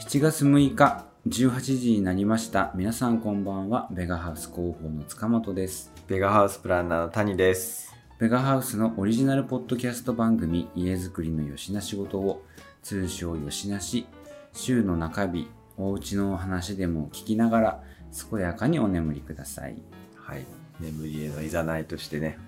[0.00, 7.94] 7月6日18時になりました皆さんこんばんはベガハウス広報の塚本ですベガハウスプランナーの谷です。
[8.18, 12.42] ベガハウスのオリジナルポッドキャスト番組家づくりのよしな仕事を
[12.82, 14.06] 通称よしなし
[14.52, 17.82] 週の中日おうちの話でも聞きながら
[18.30, 19.76] 健やかにお眠りください
[20.16, 20.44] はい。
[20.80, 22.38] 眠りへのいざないとしてね、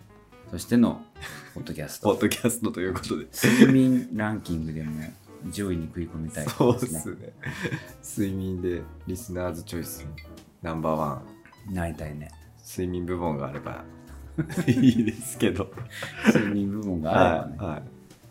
[0.52, 1.00] そしての
[1.54, 3.24] ポッドキャスポトッドキャストということで。
[3.32, 5.02] 睡眠ランキングでも
[5.50, 7.32] 上位に食い込みたいそうですすね。
[8.18, 10.06] 睡眠でリスナーズチョイス
[10.60, 11.22] ナンバーワ
[11.70, 11.74] ン。
[11.74, 12.30] なりたいね
[12.68, 13.82] 睡眠部門があれば
[14.68, 15.72] いいですけど。
[16.26, 17.82] 睡眠部門があればね、は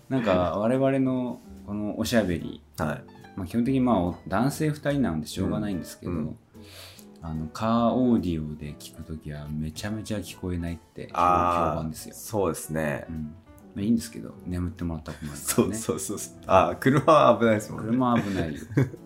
[0.10, 2.82] なんか我々のこのおしゃべりい。
[2.84, 3.04] はい。
[3.36, 6.38] まあ、基本的にまあお男性2人なのでしょうがないんですけど、うんうん
[7.24, 13.12] あのカーオーディオで聞くときはめちゃめちゃ聞こえないって評判ですよ、そうですねう。
[13.12, 13.36] ん
[13.76, 16.34] まあ、いいんですけど眠ってもらったら困るからねそうそうそうそう。
[16.48, 17.90] ああ、車は危ないですもんね。
[17.90, 18.62] 車は危ないよ、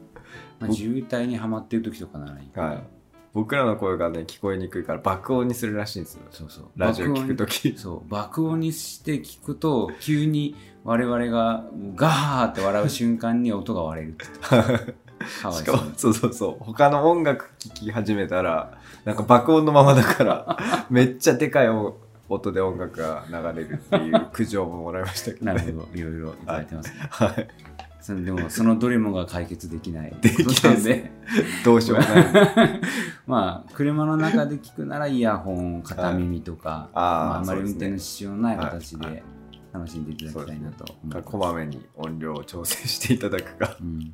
[0.60, 2.84] まあ、渋滞にはまってる時とかならいいけど、はい。
[3.34, 6.22] 僕らの声がね、聞こえにくいから爆音にするらしいんですよ。
[6.32, 7.78] そうそうラジオ聞く爆とき音。
[7.78, 16.64] そう爆音にして聞くと急に我々がガーって笑う瞬間に音が割れるって かしそうかもそうそうそう。
[16.64, 20.58] 他の音楽聴き始めたらなんか爆音のままだから
[20.90, 25.88] めっちゃでかい音音で音楽が流れるっていう苦情ももらいましたけど、なるほど。
[25.94, 26.90] いろいろいただいてます。
[26.92, 27.48] ねはい。
[28.02, 30.16] そのでもそのどれもが解決できない。
[30.22, 31.12] できないで
[31.64, 32.82] どうしようもない。
[33.26, 39.12] まあ車の中で聞くならイヤホン片耳とか、あーまあ、あんまり運転の支障のない形はい。
[39.12, 39.24] で
[39.74, 43.76] 楽しんでいただきたいなと思ってこまめに音量を調整していただくか。
[43.82, 44.14] うん、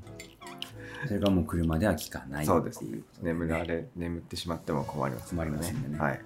[1.07, 2.99] それがもう車では聞かないそうですね。
[3.21, 5.97] 眠られ眠ってしまっても困りますから困りますんでね。
[5.99, 6.11] はい。
[6.11, 6.21] はい、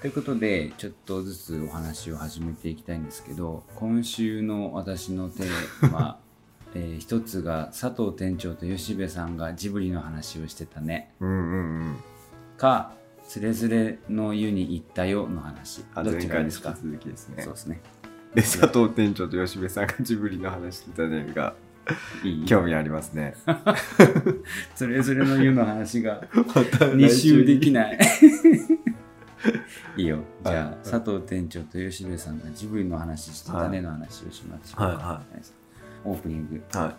[0.00, 6.18] ということでちょっとずつお話を始めていきたいんですけど今週の私のテーマ、
[6.74, 11.12] えー一つが佐藤店長と吉部さんがジブリの話をしてたね。
[11.20, 11.36] うんうん
[11.80, 11.96] うん。
[12.58, 12.92] か
[13.28, 15.84] 「つれづれの湯に行ったよ」の話。
[15.94, 16.70] あどっちがですか？
[16.74, 17.42] 続きですね。
[17.42, 17.80] そうですね。
[18.34, 21.54] で佐藤店長と吉部さんがジブリの話してたねが
[22.24, 22.44] いい。
[22.46, 23.34] 興味ありますね。
[24.74, 27.98] つれづれの湯の話が また2週できいない。
[29.96, 30.18] いいよ。
[30.44, 35.22] じゃあ、はい佐藤店長と吉部さんがジブリの話してたねの話をしましょうか、はいは
[36.04, 36.62] オープニング。
[36.78, 36.94] は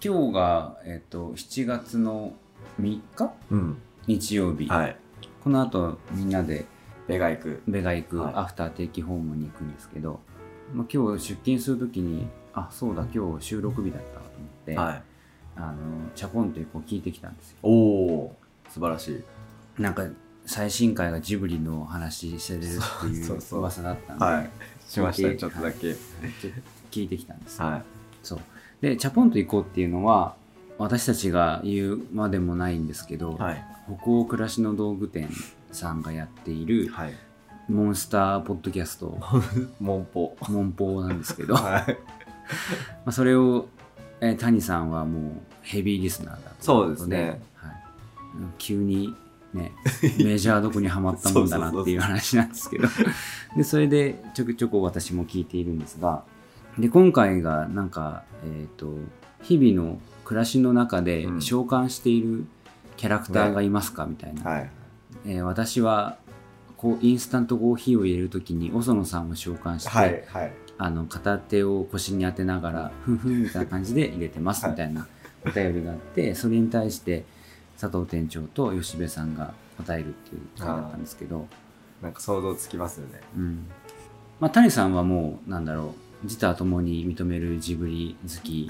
[0.00, 2.34] 今日が、えっと7月の
[2.80, 3.24] 3日？
[3.24, 3.76] いうん。
[4.06, 4.96] 日曜日、はい。
[5.42, 6.66] この後みんなで
[7.08, 7.62] ベガ行く。
[7.66, 8.32] ベガ行く、はい。
[8.36, 10.20] アフター定期訪問に行くんですけど、
[10.72, 14.17] まあ、今日出勤するときにあそうだ今日収録日だった
[14.76, 15.02] はい。
[15.56, 15.74] あの
[16.14, 17.56] チャポンってこう聞いてきたんですよ。
[17.62, 18.36] おお
[18.70, 19.08] 素晴らし
[19.78, 19.82] い。
[19.82, 20.06] なんか
[20.46, 22.66] 最新回がジブリの話してるって
[23.06, 24.50] いう噂だったんではい。
[24.88, 25.78] しましたちょっとだけ。
[25.80, 25.96] ちょっ
[26.52, 27.66] と聞いてきたんですよ。
[27.66, 27.82] はい。
[28.22, 28.40] そう。
[28.80, 30.34] でチャポンと行こうっていうのは
[30.78, 33.64] 私たちが言うまでもないんですけど、はい。
[34.00, 35.28] 北欧暮らしの道具店
[35.72, 37.14] さんがやっているはい。
[37.68, 39.18] モンスターポッドキャスト。
[39.80, 40.36] モンポ。
[40.48, 41.98] モンポなんですけど、まはい。
[43.04, 43.68] あそれを、
[44.20, 47.40] えー谷さんはもうヘビーリスナーだそうですね。
[47.54, 47.72] はい、
[48.58, 49.14] 急に
[49.52, 49.72] ね
[50.24, 52.88] メジャーどこにはまったもんだなっていう話なんですけど。
[53.56, 56.24] でそれでちょくちょく私も聞いているんですが。
[56.78, 58.94] で今回がなんか、えー、と
[59.42, 61.42] 日々の暮らしの中でうん。
[61.42, 62.46] 召喚している
[62.96, 64.70] キャラクターがいますか、みたいな、はい。
[65.26, 66.18] えー私は
[66.76, 74.72] こうインスタントコーヒーを入れるときに細野さんを召喚して、はいはいあの片手を腰に当てながらふんふんみたいな感じで入れてますはい。
[74.72, 75.06] みたいな
[75.44, 77.24] お便りがあってそれに対して
[77.80, 81.46] 佐藤店長と吉部さんが答えるっていう回だったんですけど、
[82.02, 83.20] なんか想像つきますよね。
[83.36, 83.66] うん。
[84.40, 88.68] まあ、谷さんはもうなんだろう自他ともに認めるジブリ好き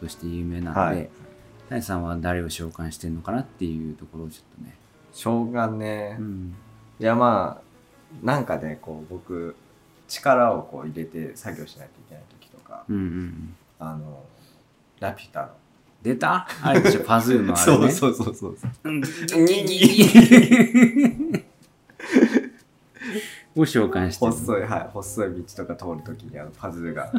[0.00, 1.10] として有名なので、はい。
[1.68, 4.74] 谷さんは誰を召喚してるのかなっていうところをちょっとね、
[5.12, 6.54] 召喚ねうん。
[7.00, 9.56] いやまあなんかねこう僕
[10.12, 14.22] 力をこう入れて作業しないといけない時とかうんうんうん、あの
[15.00, 15.48] ラピュタの。
[16.02, 16.48] 出た？
[16.62, 17.92] あれでしょパズーのあれね。
[17.92, 18.90] そうそうそうそうう。
[18.90, 19.02] ん
[23.54, 24.88] を召喚してる細いはい。
[24.92, 27.12] 細い道とか通る時にあのパズルが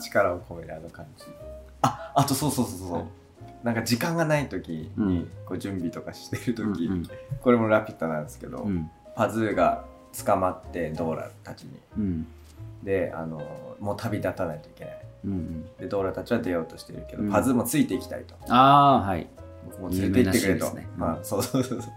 [0.00, 1.24] 力を込めるあの感じ。
[1.82, 3.04] ああとそうそうそうそう、はい。
[3.64, 7.08] なんか時間がない時うんにこう準備とかしてる時、うん。
[7.40, 8.88] これもラピュタなんですけど、うん。
[9.16, 9.84] パズーが
[10.24, 11.70] 捕まってドーラたちに。
[11.96, 12.26] うん
[12.82, 14.98] であのもう旅立たないといけない。
[15.24, 15.62] うんうん。
[15.78, 17.30] でドーラたちは出ようとしてるけど、うん。
[17.30, 18.34] パズーもついていきたいと。
[18.48, 19.28] ああはい。
[19.66, 20.66] 僕も連れて行ってくれと、
[21.22, 21.92] そうそうそうそう。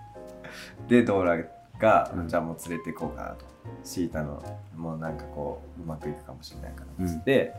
[0.89, 1.37] でドーラ
[1.79, 2.27] が、うん。
[2.27, 3.45] じゃあもう連れて行こうかなと。
[3.83, 4.43] シータの
[4.75, 7.53] もうなんかこううまくいくかもしれないからっつって、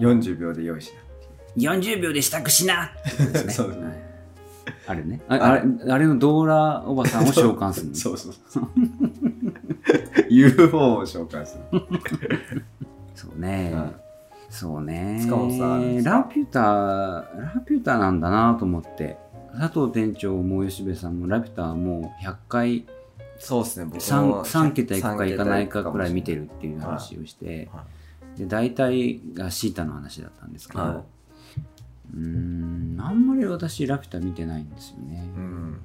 [0.00, 1.04] 40秒で用意しなっ
[1.54, 1.70] ていう。
[1.70, 2.86] 40秒で支度しな。
[2.86, 4.12] ってことですね
[4.86, 5.20] あれね。
[5.28, 7.94] ああれあれのドーラおばさんを召喚するの？
[7.96, 8.68] そうそうそう
[10.36, 11.80] UFO を召喚する。
[13.14, 13.94] そうね、うん
[14.52, 15.18] そうね。
[15.22, 19.16] 塚本さんラピュタラピュタなんだなと思って。
[19.58, 22.86] 佐藤店長も吉部さんもラピュタはもう100回
[23.38, 23.86] そうですね。
[23.86, 27.84] 僕 3, 3桁いくかいかないかくらい見てるっていうはい話をして、は
[28.36, 31.02] で大体がシータの話だったんですけど、は
[32.14, 35.80] うーんあんまり私ラピュタ見てないんですよね、うん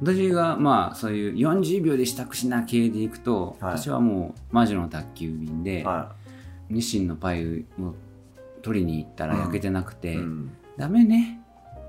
[0.00, 3.78] 私がまあそういう40秒で支度しな系でいくと、はい。
[3.78, 6.14] 私はもう魔女の宅急便で、は
[6.68, 7.94] ニシンのパイを
[8.62, 10.50] 取りに行ったら焼けてなくいて、うん。
[10.76, 11.40] ダメね。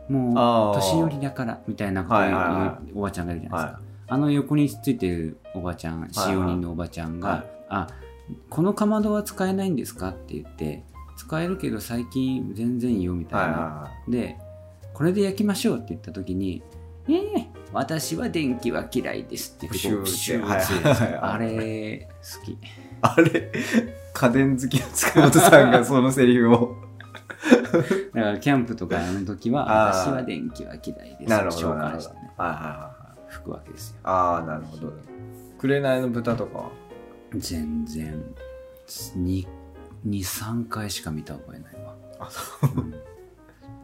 [0.10, 3.80] もう年寄りだからみたいなことを言うはいはいはおばちゃんがいるじゃないですか、は
[4.10, 7.44] あの横についてるおばちゃん使用人のおばちゃんが「はい。
[7.70, 7.88] あ
[8.50, 10.84] このかまどは使えないんですか?」って言って
[11.16, 14.38] 「使えるけど最近全然いいよ」みたいな、はいはで
[14.94, 16.62] これで焼きましょうって言った時に
[17.08, 22.58] 「ええ私は電気は嫌いです」ってププシュシューあれ好き。
[23.02, 23.52] あれ
[24.14, 26.76] 家電好きの塚本さんがそのセリフを。
[28.14, 29.66] だからキャンプとかの時は
[29.96, 32.10] 私は電気は嫌いですなるほど紹なるほど。
[32.10, 32.96] はいはいはい。
[32.96, 33.02] はい
[33.32, 33.98] 吹くわけですよ。
[34.04, 34.94] ああなるほど。
[35.58, 36.70] 紅の豚とかは？
[37.36, 38.22] 全然。
[40.06, 41.96] 23回しか見た覚えないわ。
[42.20, 42.70] あそう。
[42.76, 42.94] うん。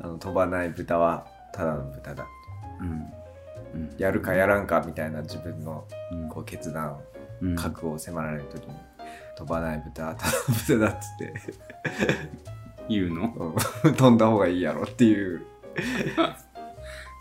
[0.01, 2.27] あの飛ばない豚はただの豚だ。
[2.81, 3.05] うんうん
[3.97, 6.29] やるかやらんかみたいな自分のうん。
[6.29, 6.97] こう決断
[7.41, 7.55] うん。
[7.55, 8.73] 覚悟を迫られる時に
[9.37, 11.33] 飛ばない豚はただの豚だっつって。
[12.89, 13.53] 言うの？
[13.83, 13.93] うん。
[13.93, 15.41] 飛んだ方がいいやろっていう、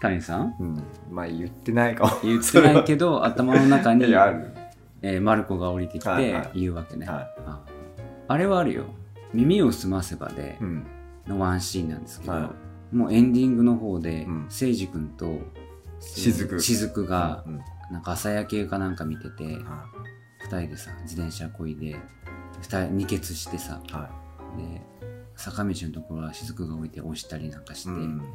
[0.01, 0.55] 谷さん？
[0.61, 2.13] うん、まあ言ってないかも。
[2.23, 4.53] 言ってないけど 頭の中にある。
[5.03, 6.51] えーマルコが降りてきてはいはい。
[6.61, 7.61] 言うわけね、はあ
[8.29, 8.85] あれはあるよ。
[9.35, 10.87] 耳を澄ませばでうん。
[11.27, 12.51] のワンシーンなんですけど、は
[12.93, 14.35] もうエンディングの方で、うん。
[14.45, 15.39] 誠司君と
[16.01, 17.61] 雫雫がうん。
[17.91, 19.87] なんか朝焼けかなんか見てて、は
[20.41, 21.97] 二人でさ自転車こいで
[22.61, 23.93] 二人二血してさい。
[23.93, 24.11] は
[24.57, 24.83] で
[25.37, 28.19] 坂道のところは雫が置いて押したりなんかして、いうん。
[28.19, 28.27] で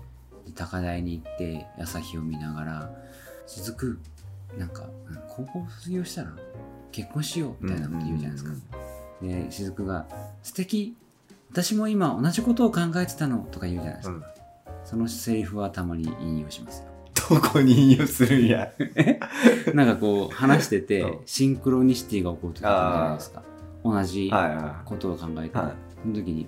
[0.56, 2.92] 高台に行って朝日を見ながら
[3.46, 4.00] 「雫
[4.58, 6.32] なんかうん高校卒業したら
[6.92, 8.52] 結婚しよう」みたいなこと言うじゃないですか。
[9.22, 10.08] で雫が
[10.44, 10.96] 「素敵
[11.52, 14.16] 私も今同じことを考えてたの」とか言うじゃないですか。
[14.16, 14.24] うん。
[14.86, 16.91] そのセリフはたまに引用しますよ。
[17.36, 18.72] どこに引用するんや。
[19.74, 21.08] なんかこう話しててう。
[21.08, 23.44] んシンクロニシティが起こる時あるじゃないですか。
[23.84, 25.72] 同じはいはことを考えて、はい。
[26.02, 26.48] その時に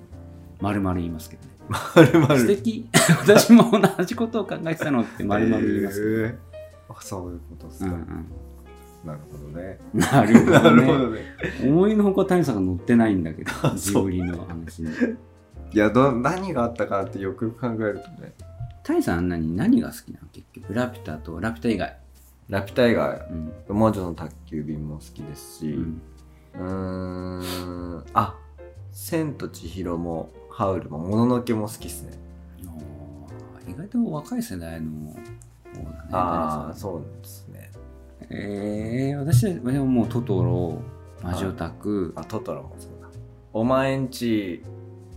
[0.62, 1.50] 丸々言いますけどね。
[1.50, 2.88] いまるま素る敵。
[3.22, 6.36] 私も同じことを考えてたのって丸々言いますけど、へー
[6.90, 8.26] あそういうことですか、うんうん。
[9.06, 9.80] なるほどね。
[9.94, 10.60] なるほな
[11.00, 11.22] どね。
[11.64, 14.90] 思いのほか谷さんが乗ってないんだけど、ジブリの話に。
[15.74, 18.32] いやど何があったかなってよくよく考えるとね
[18.84, 20.28] 谷さん何何が好きなの？
[20.32, 20.74] 結局。
[20.74, 21.98] ラピュタとラピュタ以外。
[22.50, 23.28] ラピュタ以外。
[23.70, 23.78] うん。
[23.78, 25.72] 魔女の宅急便も好きですし、
[26.60, 27.40] うん。
[27.40, 28.04] ん。
[28.14, 28.36] あ
[28.92, 32.22] 千と千尋もハウルももののけも好きっすね。
[33.66, 36.10] 意外と若い世代の方だね。
[36.12, 37.72] ああそうですね。
[38.30, 40.82] えー、私はでももうトトロ、
[41.22, 43.08] 魔女宅、あトトロもそうだ。
[43.54, 44.64] お前んち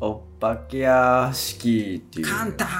[0.00, 2.26] おっぱけ屋敷っていう。
[2.26, 2.70] カンタね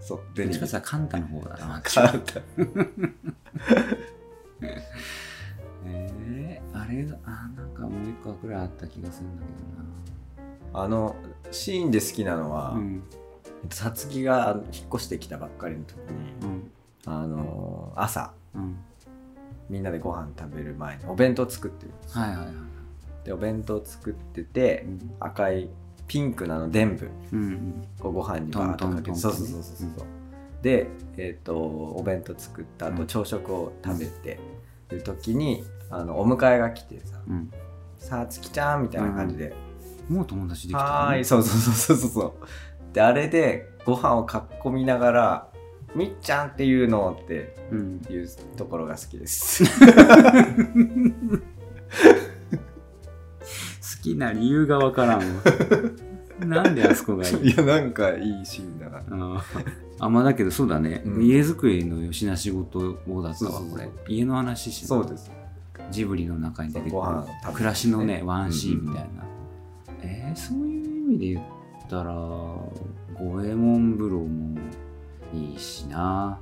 [0.00, 1.80] そうデニー言ったらカンタの方だな。
[1.82, 2.40] カンタ
[5.88, 9.46] えー、あれが、あ、なんかもう一個くらいあった気がするんだ
[10.72, 11.14] あの
[11.50, 12.76] シーンで好きなのは。
[13.70, 16.02] さつきが引っ越してきたばっかりの時に、
[16.42, 16.70] うん。
[17.06, 18.76] あのー朝うん。
[19.68, 22.54] みんなでご飯食べる前にお弁当作ってるんですはいはいはい。
[23.24, 25.68] でお弁当作ってて、うん赤い
[26.06, 29.16] ピンクなの伝部うんご飯にバーッとかけて。
[29.16, 30.06] そうそうそうそうそう、
[30.62, 33.06] で、えっとお弁当作った後、うん。
[33.06, 34.38] 朝食を食べて
[34.88, 37.50] る時にあのお迎えが来てさうん。
[37.98, 39.54] 「さあつきちゃん」みたいな感じで。
[40.08, 40.84] もう友達「できたの？
[40.84, 45.48] はーい」そうそうそうそうそうであれでご飯をかっこみながら
[45.96, 48.00] 「みっちゃんっていうの」ってうん。
[48.08, 49.64] いうところが好きです。
[49.64, 49.70] 好
[54.06, 55.24] きな理由がわからんわ。
[56.46, 57.50] なんであそこがいい？
[57.50, 59.42] いやなんかいいシーンだな。
[59.98, 61.02] あまあだけどそうだね。
[61.06, 61.24] うん。
[61.24, 63.88] 家づくりのよしな仕事をだったわ、そうそうこれ。
[64.08, 65.30] 家の話しそうです。
[65.90, 66.92] ジブリの中に出てくる。
[66.92, 67.46] ご飯食べて。
[67.46, 69.24] ね暮らしのね、ワンシーンみたいな。
[70.02, 71.44] えー、そういう意味で言っ
[71.88, 74.58] たら、五右衛門風呂も
[75.32, 76.38] いいしな。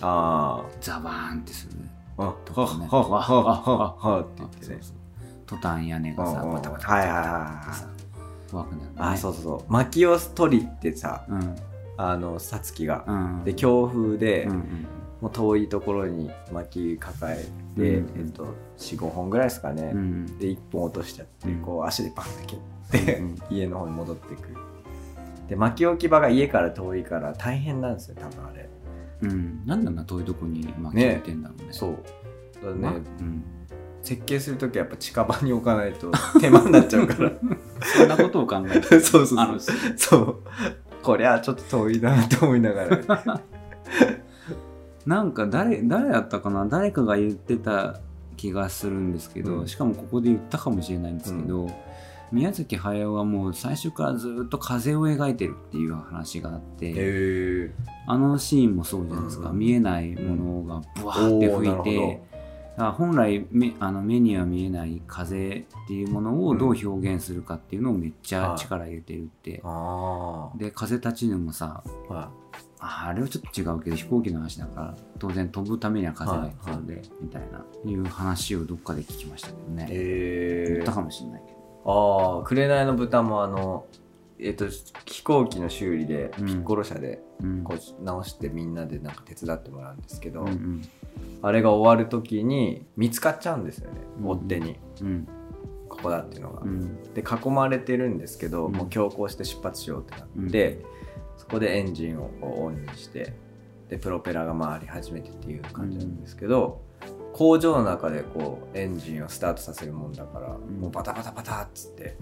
[0.00, 1.78] あザバーンってする。
[2.16, 2.88] あはとかね。
[2.90, 4.64] はははははって言ってね。
[4.64, 5.03] そうそう
[5.46, 6.54] トタン屋根がさ、うんうん。
[6.54, 7.88] バタバタバタバタってさ。
[8.50, 9.72] 怖くなる、ね、あそうそうそう。
[9.72, 11.56] 薪を取りってさうん。
[11.96, 13.04] あのさつきが。
[13.06, 14.86] うんで強風で、うんうん。
[15.20, 17.44] もう遠いところに薪抱え
[17.80, 18.46] て、うんえっと、
[18.76, 21.62] 45本ぐらいですかね、うんで1本落としちゃって、うん。
[21.62, 24.56] こう足でバンって蹴って、うん家の方に戻ってくる。
[25.48, 28.68] で薪置き場が家から遠いから大変なんですよ多分あれ。
[29.22, 31.68] うん、なんであんな遠いとこに巻き置いてんだろうね。
[31.70, 31.98] そう。
[32.54, 33.44] だからまねうん、
[34.04, 37.32] 設計する時はやっぱ近場に置かないと 手間になっちゃうから。
[37.82, 39.76] そんなことを考えて そうそうそう。
[39.96, 40.36] そう。
[41.02, 43.40] こりゃちょっと遠いなと思いながら。
[45.06, 46.66] なんか誰誰だったかな？
[46.66, 48.00] 誰かが言ってた
[48.36, 49.66] 気がするんですけど、うん。
[49.66, 51.68] しかもここで言ったかもしれないんですけど、
[52.32, 57.70] 宮崎駿はもう最初からずっと風を描いてるっていう話があって、
[58.06, 59.58] あのシーンもそうじゃないですか、うん。
[59.58, 62.22] 見えないものがブワーって吹いて、
[62.76, 72.30] 本来目あの目には見えない風っていうものをどう表現するかっていうのをめっちゃ力入れてるって、あで風立ちぬもさあは
[72.80, 81.54] ああれはちょっと違うけど飛行機の話だから当然飛ぶためには風が必要で、みたいないう話をどっかで聞きましたけどね、え言ったかもしれないけど。
[81.86, 83.86] ああ紅の豚もあの
[84.40, 84.66] えっと
[85.04, 86.46] 飛行機の修理でうん。
[86.46, 87.62] ピッコロ車でうん。
[87.62, 90.82] こう直してみんなでなんか手伝ってもらうんですけど、うんうん
[91.42, 94.28] あれが終わる時に見つかっちゃうんですよね、うん。
[94.30, 94.76] 追っ手に。
[95.02, 95.28] うん。
[95.88, 97.02] ここだっていうのが、うん。
[97.12, 98.72] で囲まれてるんですけど、うん。
[98.72, 100.80] もう強行して出発しようってなって、
[101.36, 103.34] そこでエンジンをオンにして
[103.88, 106.80] でプロペラが回り始めてっていう感じなんですけど、
[107.32, 110.80] 工場の中でこうエンジンをスタートさせるもんだから、ん。
[110.80, 112.16] もうバタバタバタっつって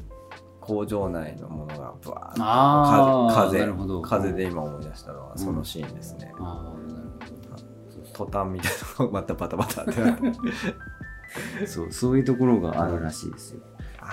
[0.60, 3.58] 工場内のものがブワーッと風
[4.02, 6.71] 風で今思い出したのはそのシーンですね、ああ
[8.12, 13.60] なるトタンみたいなのがまたバタバタってなってそうそういうところがあるらしいですよ。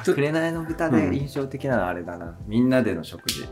[0.03, 3.47] 紅の豚で印象的なのはあれだな、みんなでの食事。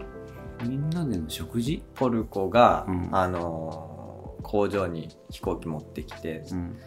[0.64, 1.84] みんなでの食事？
[1.96, 3.10] ポルコが、うん。
[3.12, 3.98] あのー
[4.44, 6.78] 工場に飛行機持ってきて、うん。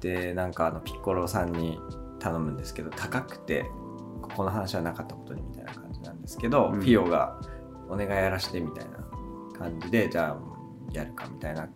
[0.00, 1.78] でなんかあのピッコロさんに
[2.18, 3.66] 頼むんですけど高くて
[4.20, 6.80] ここの話はなかったことにみたいな感じなんですけど、うん。
[6.80, 7.40] ピオが
[7.88, 8.98] 「お願いやらして」みたいな
[9.56, 10.38] 感じでじゃあ
[10.92, 11.68] やるかみたいな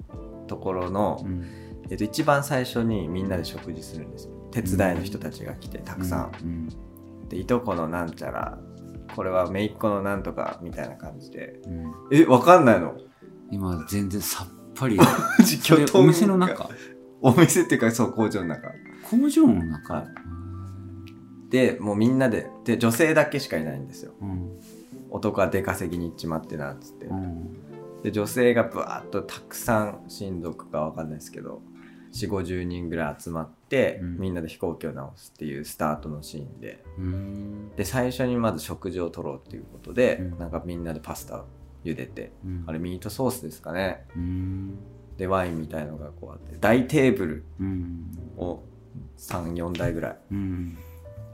[0.49, 1.45] ところの、うん。
[1.91, 4.33] えっと、一番最初にみんなで食事するんですよ。
[4.51, 6.69] 手伝いの人たちが来てたくさん、うん。
[7.29, 8.59] でいとこのなんちゃら
[9.15, 11.93] これは姪っ子のなんとかみたいな感じでうん。
[12.11, 12.97] えわかんないの？
[13.51, 14.99] 今全然さっぱり。
[15.95, 16.69] お店の中？
[17.23, 18.69] お店っていうかそう工場の中。
[19.09, 20.07] 工場の中、はい。
[21.51, 24.13] でもうみんなでで女性だけしかいないんですよ。
[24.21, 24.51] うん。
[25.11, 27.57] 男は出稼ぎに行っちまってなっつって、うん
[28.03, 31.63] で女性がブワーッとたくさん親族かわかんないですけど
[32.13, 34.19] 4 5 0人ぐらい集まって、うん。
[34.19, 36.85] みんなで飛行機を直すっていうスタートのシーンで。
[36.99, 37.77] うん。
[37.77, 40.39] で最初にまず食事を取ろうっていうことで、うん。
[40.39, 41.45] なんかみんなでパスタを
[41.85, 42.65] 茹でてうん。
[42.67, 44.07] あれミートソースですかね。
[44.17, 44.79] うん。
[45.17, 48.19] でワインみたいのがこうあって大テーブルうん。
[48.37, 48.63] を
[49.19, 50.79] 34台ぐらいうん。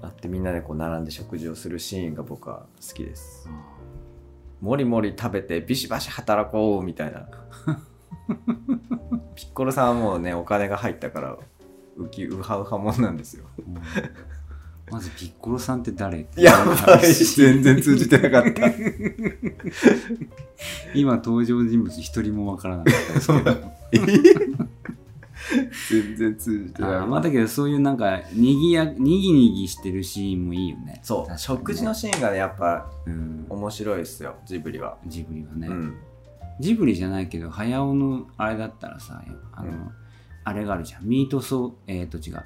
[0.03, 3.49] あってみんなでこう並んで食事をするシーンが僕は好きです。
[3.49, 3.74] あ
[4.65, 7.29] もりもり食べてビシバシ働こうみたいな。
[9.37, 11.37] ピッコロさんはもうねお金が入ったから
[11.99, 13.45] ウキウハウハもんなんですよ。
[13.61, 13.75] ーうん。
[14.91, 16.27] まずピッコロさんって誰？
[16.37, 18.73] やばい全然通じてなかった。
[20.95, 23.51] 今登場人物一人もわからなかったですけど
[25.91, 31.01] 全然通じてなかったあーまあだけどそういうなんかにぎやにぎにぎしてるシーンもいいよね。
[31.03, 33.47] そう、食事のシーンがねやっぱうん。
[33.49, 35.97] 面白いですよジブリは、ジブリはね、うん。
[36.61, 39.23] ジブリじゃないけど早尾のあれだったらさ
[39.53, 39.91] あの、うん。
[40.45, 41.05] あれがあるじゃん。
[41.05, 42.43] ミートソーえっ、と違う。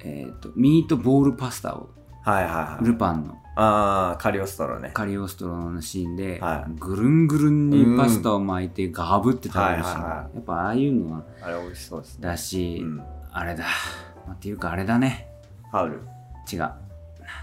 [0.00, 1.90] えっ、とミートボールパスタを
[2.22, 2.84] はいはいはい。
[2.84, 3.38] ルパンの。
[3.56, 4.90] ああカリオストロね。
[4.94, 6.72] カリオストロのシーンで、はい。
[6.78, 12.28] ぐるんぐるんにパスタを巻いてガブって食べるシーン、はいはいはやっぱああいうのはあれ美味しそうですね。
[12.28, 13.02] だし、うん。
[13.32, 13.64] あれだ、
[14.26, 15.28] まあっていうかあれだね。
[15.72, 16.00] ハウル。
[16.50, 16.58] 違う。
[16.58, 16.76] な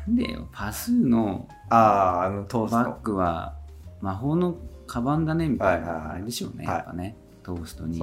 [0.07, 3.53] んでよパスーのあああのトースバットグは
[4.01, 4.55] 魔法の
[4.87, 6.15] カバンだねみたいな、はいはいはい。
[6.15, 6.75] あれでしょうねはい。
[6.77, 8.01] やっぱね、トーストに。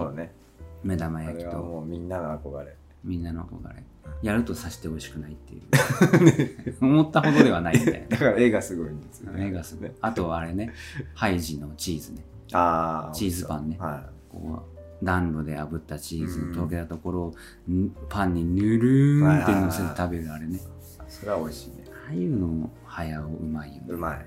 [0.83, 1.57] 目玉焼きと。
[1.59, 3.83] もうみんなの憧れみんなの憧れ。
[4.23, 6.77] やるとさして美味しくないっていう。
[6.85, 9.47] 思ったほどではないみたい だから絵がすごいんですよなね。
[9.47, 9.91] 目がすごい。
[10.01, 10.73] あとはあれね。
[11.15, 12.25] ハイジのチーズね。
[12.53, 13.77] ああチーズパンね。
[13.79, 14.63] はこ
[15.03, 16.53] う暖炉で炙ったチーズうん。
[16.53, 17.35] 溶けたところを
[17.71, 20.57] んパンにぬるーんって乗せて食べるあれね。
[20.57, 20.61] い。
[21.09, 21.85] それは美味しいね。
[22.07, 23.87] ああいうの早尾うまいよね。
[23.89, 24.27] うまい。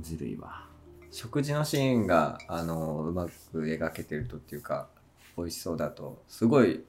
[0.00, 0.68] ずるいわ。
[1.10, 4.88] 食事のシーンがあのうまく描けてるとっていうか
[5.36, 6.84] 美味しそうだとすごい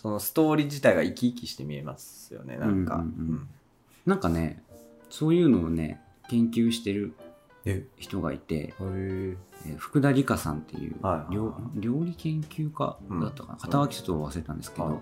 [0.00, 3.48] そのストーリー自体が生き生きして見えますよねなんか、うんうんうん。
[4.06, 4.62] なんかね
[5.10, 7.14] そういうのをね研究してる
[7.66, 7.84] え。
[7.98, 13.58] 人がいて、へええー福田理香さんっていうはい料料理研究家だったかな、うん。
[13.58, 14.98] 肩書きちょっと忘れたんですけど、はい。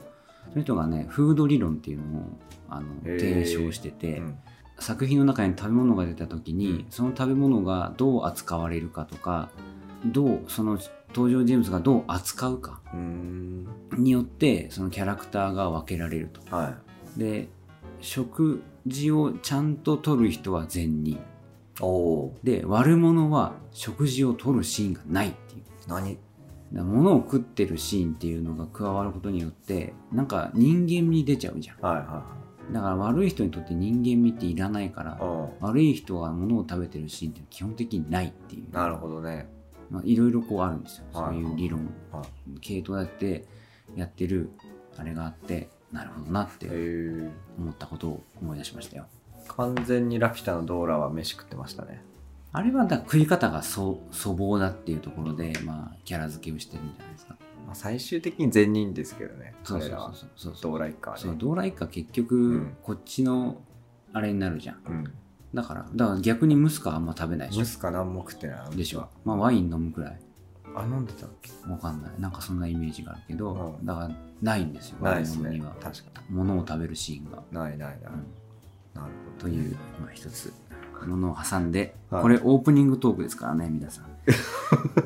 [0.50, 2.22] その人がねフード理論っていうのを
[2.68, 4.38] あの提唱してて、うん。
[4.80, 6.86] 作品の中に食べ物が出た時に、うん。
[6.90, 9.50] その食べ物がどう扱われるかとか
[10.04, 10.76] どうその
[11.14, 12.80] 登場人物がどう扱うか
[13.96, 16.40] によってそのキャラクターが分けられると。
[16.54, 16.76] は
[17.16, 17.48] で
[18.00, 21.18] 食事をちゃんと取る人は善人。
[22.42, 25.62] で悪者は食事を取るシーンがないっていう。
[25.88, 26.18] 何？
[26.70, 31.80] 物を食ってるシーンっていうのが加わることによってなんか人間味出ちゃうじゃん。
[31.80, 32.24] はいは
[32.70, 35.18] だから悪い人にとって人間味っていらないから
[35.60, 38.70] 悪い人が物を食べてるシーンって基本的にないっていう。
[38.70, 39.48] なるほどね
[39.90, 41.34] まあ、いろいろこうあるんですよ、はい。
[41.34, 41.90] そういう理論。
[42.12, 42.24] は
[42.60, 43.46] 系統だって
[43.96, 44.50] やってる
[44.96, 46.66] あれがあってなるほどなって
[47.58, 49.06] 思ったことを思い出しましたよ。
[49.48, 52.02] 完全にラピュタのドーラは飯食ってましたね。
[52.52, 57.36] あれはだ食い方がそ粗暴だっていうところで、まあ、キャラ付けをしてるんじゃないですか。
[57.66, 59.54] まあ最終的に善人ですけどね。
[59.64, 60.72] そうそうそうそうそう。
[60.72, 62.76] ドーラ一家はねそうドーラ一家結局、ん。
[62.82, 63.62] こっちの
[64.12, 64.82] あれになるじゃん。
[64.86, 65.14] うん
[65.54, 68.66] だからだから逆にムスカあんま食べないでしムスか何も食ってない。
[68.68, 70.20] ょでしょ、まあ、ワイン飲むくらい。
[70.74, 71.50] あ飲んでたっけ？
[71.70, 72.12] わかんない。
[72.20, 73.86] なんかそんなイメージがあるけど、うん。
[73.86, 74.10] だから
[74.42, 75.48] ないんですよないですね。
[75.48, 75.76] ワイン飲むには。
[75.80, 78.26] 確か物を食べるシーンが、にないないない、うん。
[78.94, 80.52] なるほという、まあ、一つ。
[81.06, 82.22] ものを挟んで、はい。
[82.22, 84.04] これオープニングトークですからね皆さん。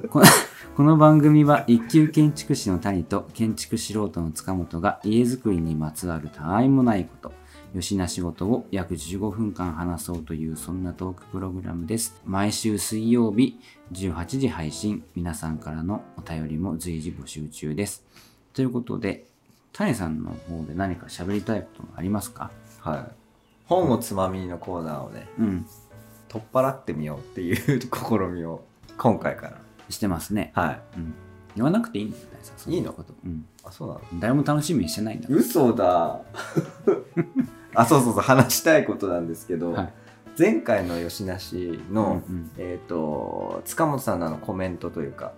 [0.08, 0.24] この
[0.74, 7.32] この番組は一級建築士の谷と建築素人の塚本が家づくりにまつわるたわいもないこと
[7.74, 12.20] よしな仕事を約15分間話そうというそんなトークプログラムです。
[12.26, 13.58] 毎週水曜日
[13.92, 15.02] 18時配信。
[15.16, 18.04] 皆さんからのお便りも随時募集中です。
[18.52, 19.24] ということで
[19.72, 22.50] 谷さんの方で何か喋りたいこともありますか？
[22.84, 23.06] どはい。
[23.64, 25.66] 本をつまみのコーナーをねうん。
[26.28, 27.88] 取っ払ってみようっていう試
[28.30, 28.62] みを
[28.98, 29.58] 今回から。
[29.88, 30.52] してますね。
[30.54, 30.80] はい。
[30.96, 31.14] うん、
[31.56, 32.58] 言わなくていいんだよ谷さん。
[32.58, 32.92] そんないの？
[32.92, 34.00] こと、うん、あそうなの？
[34.20, 36.20] 誰も楽しみにしてないんだ嘘だ
[37.74, 39.92] あそうそうそう話したいことなんですけど、はい。
[40.38, 42.50] 前回の吉なしの、うんうん。
[42.58, 45.32] えっ、と塚本さんのあのコメントというか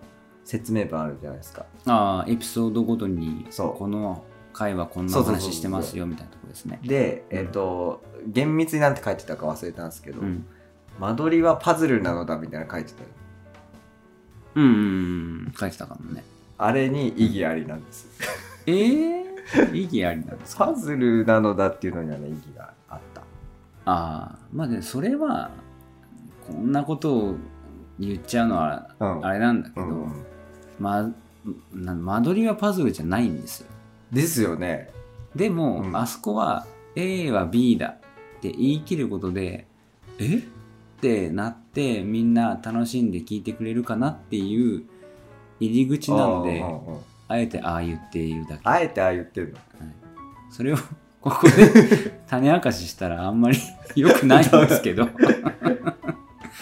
[0.44, 1.66] 説明文あるじゃないですか。
[1.86, 3.78] ああエピソードごとにそう。
[3.78, 6.80] この回はこんな話してますよみたいなとこですね。
[6.84, 10.46] でえっ、と厳密になんて書いてたか忘れたんですけど、うん。
[10.98, 13.08] 間取りはパズルなのだみたいなの書いてたよ。
[14.56, 14.74] うんうんう
[15.48, 16.24] ん書いてたかもね。
[16.56, 18.06] あれに意義ありなんです。
[18.66, 19.33] ええー、
[19.72, 20.66] 意義ありなんですか？
[20.66, 23.20] パズルなのだっていうのにはね意義があった。
[23.20, 23.24] あ
[24.34, 25.50] あまあでそれは
[26.46, 27.34] こんなことを
[27.98, 29.26] 言っちゃうのはうん。
[29.26, 30.12] あれなんだけど、うん
[30.80, 31.10] ま
[31.74, 33.68] な間取りはパズルじゃないんですよ。
[34.10, 34.90] ですよね。
[35.36, 35.96] でも、うん。
[35.96, 39.66] あそこは A は B だって言い切ることで
[40.18, 40.38] え？
[40.38, 40.40] っ
[41.00, 44.84] てなってみんな楽しんで聞いてくれるかなっていう
[45.60, 49.58] 入り口なのでうんうんうんあえてああ言っているだけ、あえてああ言ってるの？
[50.50, 50.76] それを
[51.20, 53.58] ここで 種明かししたらあんまり
[53.96, 55.08] 良くないんですけど。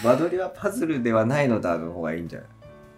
[0.05, 2.49] 間取りはパズルではないのだの方がいいんじゃない？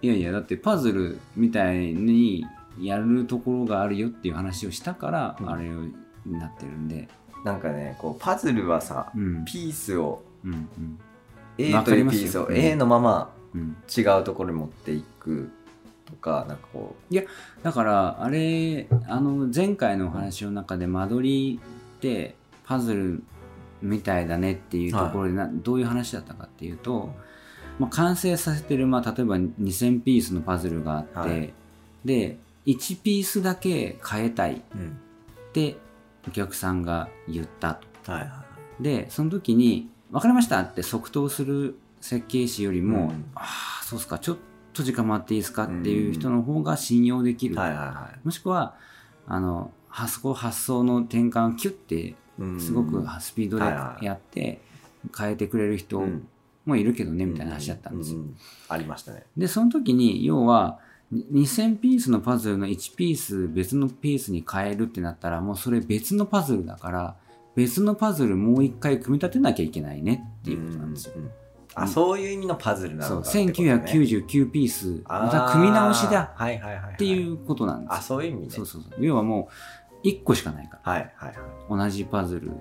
[0.03, 2.47] いやいやだってパズルみたいに
[2.81, 5.51] やるところがあるよっていう話をしたから、うん。
[5.51, 5.93] あれに
[6.39, 7.09] なってるんで。
[7.45, 9.45] なんかねこうパズルはさうん。
[9.45, 10.99] ピースをうんうん。
[11.59, 12.21] A わというますよ。
[12.23, 12.57] ピースをうん。
[12.57, 13.77] A のままうん。
[13.97, 15.51] 違うところに持っていく
[16.15, 16.95] とかなんかこ
[17.63, 21.61] だからあれあの前回のお話の中で間取り
[21.97, 23.23] ってパズル
[23.83, 27.13] みたいだねっていうところでな、どういう話だったかっていうと、
[27.79, 31.53] まあ、完成させてる、まあ、例えば2000ピースのパズルがあって、はい。
[32.05, 34.61] で1ピースだけ変えたいっ
[35.53, 35.77] て
[36.27, 38.13] お客さんが言ったと。
[38.13, 38.45] はいは
[38.81, 43.25] でその時に「分かりました」って即答する設計士よりも「うん。
[43.35, 44.37] ああそうっすかちょっ
[44.75, 47.55] と時間待っていいですか」っていう人の方が信用できる。
[47.55, 48.21] いはいはいはい。
[48.25, 48.75] もしくは
[49.27, 53.65] あの発想発想の転換をキュッてうんすごくスピードで
[54.05, 54.61] やって
[55.17, 56.29] 変えてくれる人うん。
[56.65, 58.21] もいるけどねみたいな話だったんですよ。
[58.69, 59.25] ありましたね。
[59.37, 60.79] でその時に要は
[61.11, 67.17] に2000ピースのパズルの1ピース別のピースに変えるってなったらもうそれ別のパズルだから
[67.55, 71.15] 別のパズルもう一回組み立てなきゃいけないねっていうことなんですよ。
[71.17, 71.31] うんうん
[71.75, 75.03] あそういう意味のパズルなそうのかね1999ピース。
[75.07, 76.33] また組み直しだ。
[76.35, 76.95] はいはいはいはい。
[76.95, 77.89] っていうことなんです。
[77.89, 78.51] よあそういう意味ね。
[78.51, 79.05] そうそうそう。
[79.05, 79.49] 要はも
[80.03, 80.93] う1個しかないから。
[80.93, 81.37] はいはいはい。
[81.69, 82.53] 同じパズルっ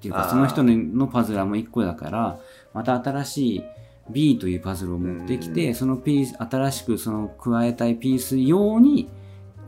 [0.00, 2.38] ていうかその人のパズルはもう1個だから
[2.74, 3.64] また新しい
[4.10, 5.74] B というパズルを持ってきて、うん。
[5.74, 9.08] そのピース新しくその加えたいピース用に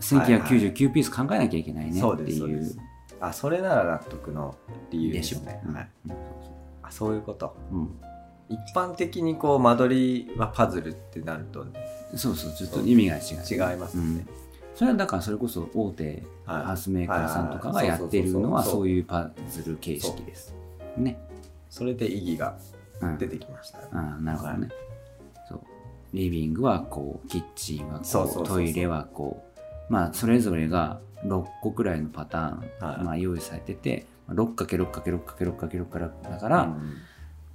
[0.01, 2.77] 1999ピース考えなきゃいけないねそうっていう。
[3.21, 4.57] あそれなら納得の
[4.91, 6.17] 理由でしょですね、はい、うん
[6.83, 7.57] あそういうこと。
[7.73, 8.01] うん
[8.49, 11.67] 一般的にこう間取りはパズルってなると
[12.15, 13.23] そうそうちょっと意味が違う。
[13.73, 14.27] 違いますよね、
[14.75, 16.63] それはだからそれこそ大手はい。
[16.65, 20.55] ハウスメーカーさんとかがやってるのはそういうパズル形式です。
[20.97, 21.19] ね。
[21.69, 22.57] それで意義が
[23.01, 24.69] うん、出てきました、ああなるほどね。
[25.49, 25.61] そう。
[26.15, 29.45] リビングはこうキッチンはこうトイレはこ
[29.91, 29.93] う。
[29.93, 33.05] まあそれぞれが6個くらいのパターン、はい。
[33.05, 36.97] まあ、用意されてて 6×6×6×6×6 だから、うん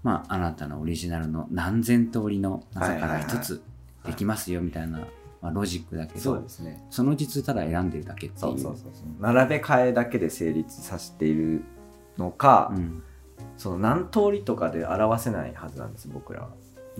[0.03, 3.63] まああなたのオリジナルの何千通りの中から一はいつ
[4.05, 4.99] できますよみたいな、
[5.41, 6.85] まあ、ロジックだけどそうですね。
[6.89, 8.39] その実ただ選んでるだけっていう。
[8.39, 8.91] そうそうそう。
[8.93, 11.63] そう並べ替えだけで成立させている
[12.17, 13.03] のか、うん。
[13.57, 16.49] その何通りとかで表せないはずなんです僕らは。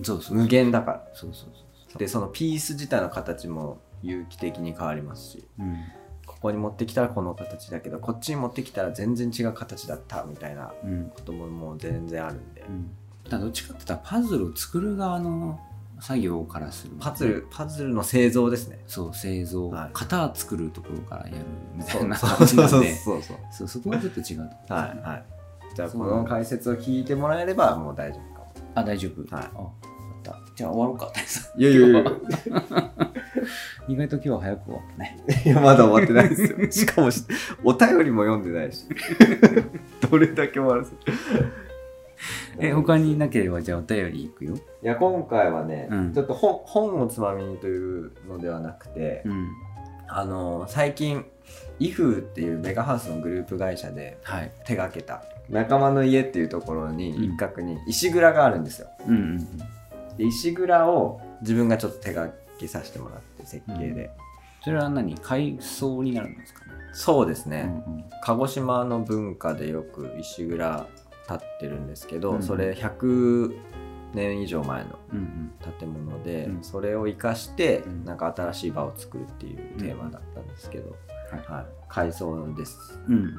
[0.02, 1.08] そうそう無限だから。
[1.14, 1.98] そうそうそう。
[1.98, 5.76] でそのピース自体の形も有機的に変わりますしうん。
[6.26, 11.12] ここに持ってきたらこの形だけどこっちに持ってきたら全然違う形だったみたいなうん。
[11.14, 12.90] ことももう全然あるんで、うん、
[13.28, 15.60] だどっちかって言ったらパズルを作る側の
[16.00, 18.78] 作業からするパズルパズルの製造ですね。
[18.86, 19.90] そう製造、はい。
[19.94, 21.36] 型作るところからやる
[21.74, 22.94] みたいな感じなんで。
[22.94, 25.24] そうそうそうそこはちょっと違うねはいはい。
[25.74, 28.40] じゃあこの解説を聞いてもらえればもう大丈夫か。
[28.40, 29.34] もあ大丈夫。
[29.34, 29.44] はい。
[29.56, 29.84] あ
[30.56, 31.12] じゃあ終わろうか
[31.56, 32.04] いやいやいや。
[33.88, 35.18] 意外と今日は早く終わったね。
[35.44, 36.70] いやまだ終わってないですよ。
[36.70, 37.24] しかもし
[37.64, 38.86] お便りも読んでないし。
[40.08, 40.98] どれだけ終わらせる
[42.58, 44.54] え他になければじゃあお便りいくよ。
[44.54, 46.12] いや今回はね、うん。
[46.12, 49.48] ちょっと本本をつまみにというのではなくて、うん。
[50.08, 51.24] あの最近
[51.78, 54.52] イフっていうメガハウスのグループ会社ではい。
[54.66, 57.24] 手がけた仲間の家っていうところにうん。
[57.24, 59.38] 一角に石蔵があるんですよ、うんうん
[60.16, 64.10] で石蔵を自分がちょっと手がけさせてもらって設計で、
[64.62, 65.16] それは何？
[65.16, 66.70] 階層になるんですかね？
[66.92, 68.04] そうですね、うん。
[68.22, 70.86] 鹿児島の文化でよく石蔵
[71.28, 72.42] 立ってるんですけど、うん。
[72.42, 73.54] それ100
[74.14, 75.52] 年以上前のうんうん。
[75.78, 76.62] 建物で、うん。
[76.62, 78.04] それを生かして、うん。
[78.04, 80.90] なんか新しい場を作るっていうテーマだったんですけど、
[81.30, 81.52] はい。
[81.52, 83.00] はい、改装です。
[83.08, 83.34] うん。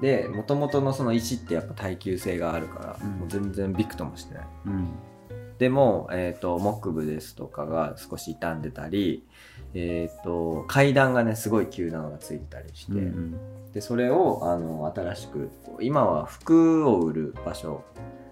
[0.00, 3.10] でもともとのその石ってやっぱ耐久性があるから、うん。
[3.18, 4.46] もう全然びくともしてない。
[4.66, 4.88] うん。
[5.58, 9.26] でも、えー、と木部ですとかが少し傷んでたり、
[9.74, 13.72] えー、と階段がねすごい急なのがついてたりして、うんうん。
[13.72, 15.50] でそれをあの新しく
[15.80, 17.84] 今は服を売る場所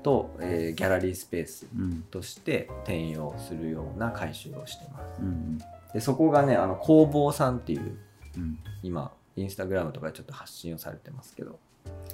[0.03, 2.03] と、えーギャラリースペースうん。
[2.11, 5.21] として転用するような改修をしてます。
[5.21, 5.59] うん
[5.93, 7.97] でそこがねあの工房さんっていう
[8.37, 8.59] うん。
[8.83, 11.59] 今インスタグラムとかでちょっと発信をされてますけど。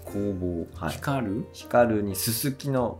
[0.04, 0.94] 工房、はい。
[0.94, 1.46] 光る？
[1.52, 2.98] 光るにすすきの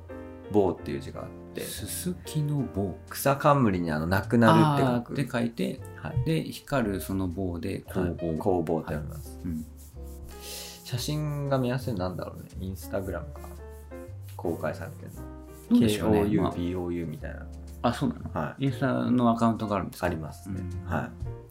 [0.53, 1.61] 棒っていう字があって。
[1.63, 2.95] すすきの棒。
[3.11, 5.13] 草冠にあのなくなるって書く。
[5.13, 8.39] って書いてはい、で光るその棒で工房、はい。
[8.39, 8.79] 工房。
[8.81, 9.65] って読みます、うん。
[10.85, 12.49] 写真が見やすいのなんだろうね。
[12.61, 13.41] インスタグラムか。
[14.37, 15.11] 公開されてる
[15.71, 17.47] どうでしょうね、KOUBOU みたいな、
[17.83, 17.89] あ。
[17.89, 18.23] あそうなの。
[18.33, 20.07] はインスタのアカウントがあるんですか？
[20.07, 20.93] ありますね、うん。
[20.93, 21.11] はい。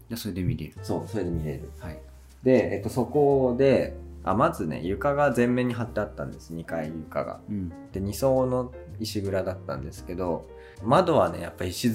[0.10, 0.74] じゃあそれで見れる。
[0.84, 1.72] そうそれで見れる。
[1.80, 2.02] はい。
[2.44, 6.54] で、えっと、そこであまずね床が全面に貼ってあったんです。
[6.54, 7.40] 2階床が。
[7.50, 7.70] うん。
[7.94, 10.48] で2層の石蔵だったんですけど
[10.84, 11.92] 窓はねやっぱ石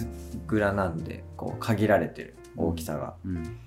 [0.46, 3.58] 蔵なんでこう限られてる大きさが、うん。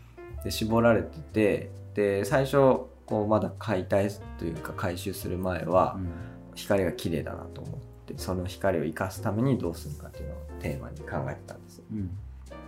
[0.44, 2.58] で絞られててで最初
[3.06, 6.10] こうまだ解体というか回収する前は、うん。
[6.56, 12.18] 光が綺麗だなと思ってその光を生かすためにどうするかっていうのをテーマに考えてたんですうん。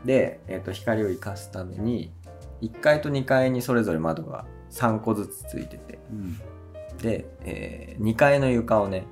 [0.05, 2.13] で、えー、と光を生かすために
[2.61, 6.39] 1階と2階にそれぞれ窓が3個ずつついててうん。
[6.99, 9.05] で、え2階の床をね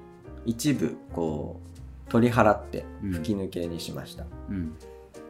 [0.50, 1.62] 一部こ
[2.08, 3.12] う取り払ってうん。
[3.12, 4.74] 吹き抜けにしました、うん。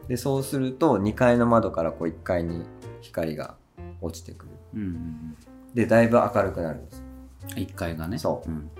[0.08, 2.64] でそうすると2階の窓からこう1階に
[3.02, 3.54] 光が
[4.00, 4.52] 落ちてくる。
[4.74, 5.36] うんうん
[5.74, 7.04] でだいぶ明るくなるんです。
[7.54, 8.18] 1階がね。
[8.18, 8.50] そう。
[8.50, 8.70] うん。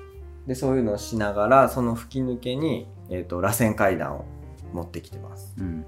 [0.49, 4.25] でそういうのをしながらその吹き抜けに、えー、と螺旋階段を
[4.73, 5.55] 持ってきてます。
[5.61, 5.85] うん。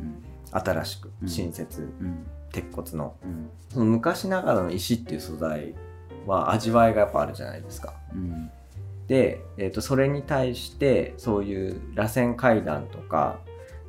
[0.52, 1.28] 新しくうん。
[1.28, 2.24] 新設、うん。
[2.52, 3.16] 鉄骨の。
[3.24, 3.50] うん。
[3.70, 5.74] その昔ながらの石っていう素材
[6.26, 7.94] は味わいがやっぱあるじゃないですか。
[8.14, 8.50] うん
[9.12, 13.40] で、えー、とそれに対してそういう螺旋階段とか、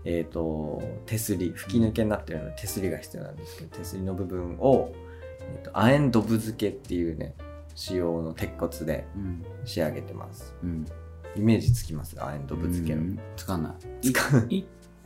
[0.04, 4.92] えー、と手すり吹き抜けになってるような手すりが必要なんですけど手すりの部分を、
[5.40, 7.36] えー、と亜鉛ドブ漬けっていうね
[7.74, 9.46] 仕様の鉄骨でうん。
[9.64, 10.54] 仕上げてます。
[10.62, 10.86] うん。
[11.38, 12.22] イメージつきます？
[12.22, 13.20] 亜鉛ドブ漬けの、うん。
[13.38, 14.12] つかない。
[14.12, 14.66] つかい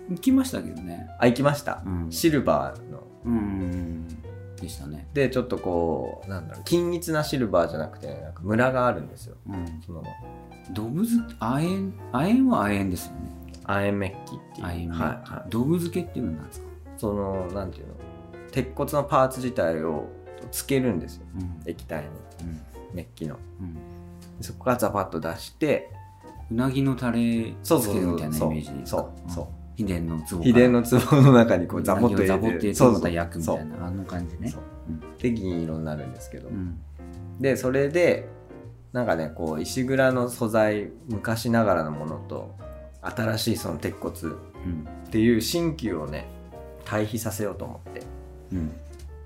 [0.10, 1.08] 行きましたけどね。
[1.20, 2.12] あ行きました、うん。
[2.12, 3.04] シルバーの。
[3.26, 4.08] うん
[4.62, 5.08] でしたね。
[5.14, 9.36] でちょっとこうなんだろう均一なシルバーじゃなくてなんかムラがあるんですよ。
[9.48, 9.82] うん。
[9.86, 10.04] その
[10.72, 13.20] ドブ漬け亜鉛亜鉛は亜鉛ですよね。
[13.64, 14.66] 亜鉛メッキっていう。
[14.66, 16.68] 亜鉛メッキ、はいはい、ドブ漬けっていうのは何ですか？
[16.98, 17.94] そのなんていうの
[18.52, 20.08] 鉄骨のパーツ自体を
[20.52, 21.26] つけるんですよ。
[21.36, 21.62] うん。
[21.70, 22.08] 液体に。
[22.42, 22.62] うん。
[22.94, 23.38] メッキの。
[23.62, 23.78] うん。
[24.42, 25.92] そこからザパッと出して。
[26.50, 32.28] うなぎのタレつそうそうけるみたいなイそうメージでいいですかそうそう秘伝の壺秘伝の壺の中にこうザボッと入れて。
[32.28, 34.54] ザボッと入れてまた焼くみたいなあの感じね。
[35.20, 36.80] で銀色になるんですけど、うん。
[37.40, 38.28] でそれで
[38.92, 42.56] なんかねこう石蔵の素材昔ながらのものと
[43.02, 44.88] 新しいその鉄骨うん。
[45.06, 46.28] っていう新旧をね
[46.84, 48.02] 対比させようと思って。
[48.54, 48.72] うん。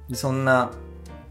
[0.10, 0.72] でそんな、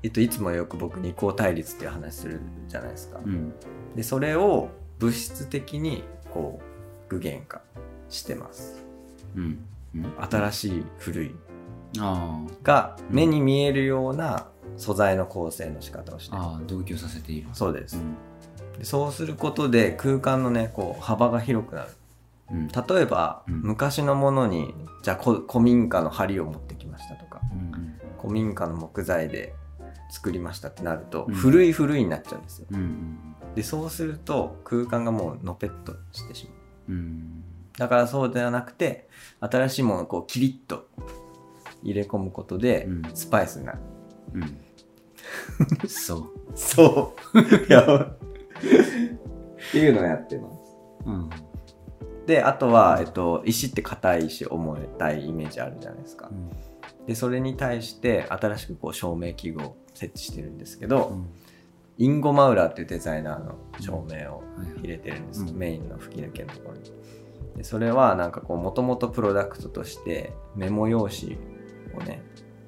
[0.03, 3.53] えっと、いつもよく僕二項対立っていう話するじゃないですか、うん。
[3.95, 7.61] でそれを物質的にこう具現化
[8.09, 8.80] してます
[9.35, 9.59] うん。
[9.95, 10.13] うん。
[10.31, 11.35] 新しい古い。
[11.99, 16.43] あが目に見えるような素材の構成の仕方をしてる。
[16.43, 17.49] あ同居させている。
[17.53, 18.15] そうです、ん。
[18.79, 21.91] でそうすることで空間のねこう幅が広くなる。
[22.53, 22.69] うん。
[22.69, 23.61] 例えば、うん。
[23.63, 29.55] 昔のものにじゃあこ古民家の梁を持ってきましたとかうん古民家の木材で
[30.11, 31.35] 作りましたってなると、うん。
[31.35, 32.67] 古い古いになっちゃうんですよ。
[32.71, 33.19] うんうん
[33.55, 36.53] でそうすると空間がもうのぺっとしてしま
[36.91, 36.93] う。
[36.93, 37.45] うん。
[37.77, 39.09] だからそうではなくて
[39.41, 40.89] 新しいものをこうキリッと
[41.83, 43.03] 入れ込むことでうん。
[43.15, 43.79] スパイスになる、
[44.35, 44.59] うん。
[45.89, 46.31] そう。
[46.55, 47.73] そう。
[47.73, 47.87] や。
[47.87, 48.21] ばい
[49.71, 50.59] っていうのをやってます。
[51.07, 51.31] うん。
[52.27, 56.31] であとは、えっと、石って硬い石重たいイメージあるじゃないですか。
[57.07, 61.27] でそれに対して新しくこう照明器具を設置してるんですけど、うん。
[61.99, 64.81] インゴ・マウラーっていうデザイナーの照明をはいはい。
[64.81, 65.57] 入れてるんです、うん。
[65.57, 66.93] メインの吹き抜けのところに
[67.61, 71.37] でそれはなんかこうもともとプロダクトとしてメモ用紙
[71.95, 72.23] をね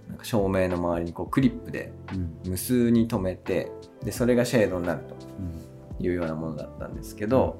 [0.06, 2.36] なんか照明の周りにこうクリップでうん。
[2.50, 3.72] 無数に留めて
[4.04, 6.04] でそれがシェードになるとうん。
[6.04, 7.56] いうようなものだったんですけど、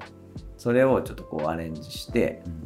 [0.57, 2.65] それをちょっとこうアレンジして、うん。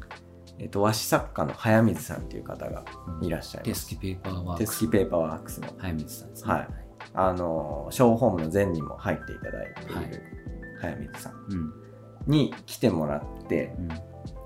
[0.59, 2.83] えっと、和紙作家の早水さんっていう方が
[3.19, 3.25] うん。
[3.25, 3.73] いらっしゃいます。
[3.73, 5.67] 手すきペーパーワーク手すきペーパーワークスの。
[5.77, 6.51] 早水さんですね。
[6.53, 6.67] はい。
[7.13, 10.09] あのショーホームの前にも入っていただいていはい。
[10.09, 10.23] る
[10.81, 11.73] 早水さんうん。
[12.25, 13.87] に来てもらってうん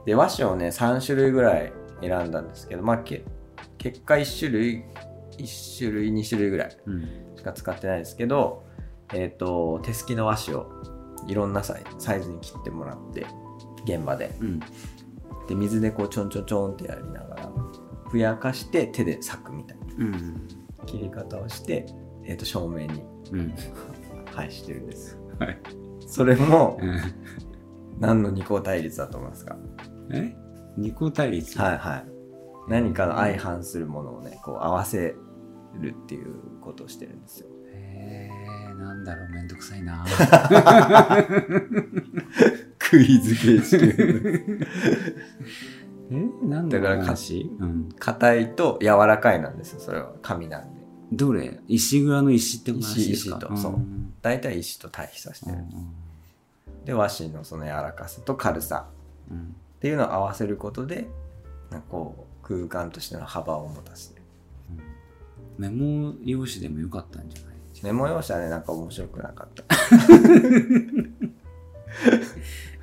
[0.05, 3.23] で和紙をね3種類ぐらい選んだんですけど、まあ、け
[3.77, 4.83] 結果1種類
[5.37, 7.01] 1種類2種類ぐらいうん。
[7.35, 8.63] しか使ってないですけど、
[9.13, 10.67] えっと手すきの和紙を
[11.27, 13.25] いろんなサイサイズに切ってもらって
[13.85, 14.35] 現場で。
[14.39, 14.59] うん。
[15.47, 17.51] で水でこうちょんちょんちょんってやりながら
[18.09, 20.47] ふやかして手で裂くみたいなうん。
[20.85, 21.85] 切り方をして、
[22.25, 23.53] えっと照明にうん。
[24.33, 25.17] 配してるんです。
[25.39, 25.59] はい。
[26.07, 26.99] それもうん。
[27.99, 29.57] 何の二項対立だと思いますか？
[30.11, 30.35] え？
[30.77, 32.05] 二項対立はいはい。
[32.69, 35.15] 何かの相反するものをねこう合わせ
[35.79, 37.47] るっていうことをしてるんですよ。
[37.73, 40.05] へえなんだろうめんどくさいな。
[42.79, 43.85] クイズ形式
[46.11, 46.19] え？
[46.43, 47.89] なんだだから話うん。
[47.97, 50.81] 硬いと柔らかいなんですよそれは紙なんで。
[51.11, 51.59] どれ？
[51.67, 53.37] 石蔵の石って話ですか？
[53.37, 53.71] 石石とそう。
[53.73, 55.57] ん大体石と対比させてる、
[56.85, 58.87] で和紙のその柔らかさと軽さ。
[59.29, 61.08] うんっていうのを合わせることで
[61.72, 64.22] なんかこう空間としての幅を持たせる
[65.58, 69.65] メモ用紙でもよかったんじゃないメモ用紙はねなんか面白くなかった。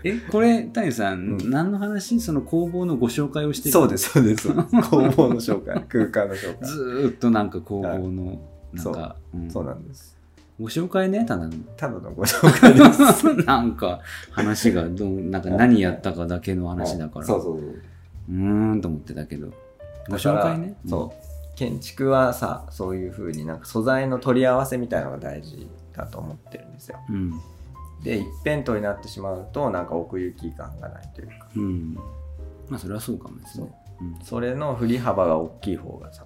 [0.03, 1.51] えこれ谷さん、うん。
[1.51, 2.21] 何の話？
[2.21, 3.73] その工房のご紹介をしてる？
[3.73, 4.49] そうですそうです。
[4.91, 6.69] 工房の紹介空間の紹介。
[6.69, 8.41] ずーっとなんか工房の
[8.73, 9.49] なんそうか、うん。
[9.49, 10.18] そうなんです
[10.61, 11.53] ご紹介ねただの。
[11.77, 13.35] ただのご紹介です。
[13.47, 14.01] なんか
[14.33, 17.27] 話がどうなんか何やったかだけの話だから。
[17.27, 17.69] そうそうそう。
[17.69, 19.49] うーんと思ってたけど。
[20.09, 20.77] ご紹介ね。
[20.89, 21.57] そう。
[21.57, 26.99] 建築はさそういう風になんか素材の取り合わせみたいなのが大事だと思ってるんですよ。
[27.09, 27.33] うん。
[28.03, 31.49] で一辺倒になってしまうとなんか奥行き感がないというか。
[31.55, 31.95] うん。
[32.69, 33.73] まあそれはそうかもですね。
[34.01, 34.05] う。
[34.05, 34.19] ん。
[34.25, 36.25] それの振り幅が大きい方がさ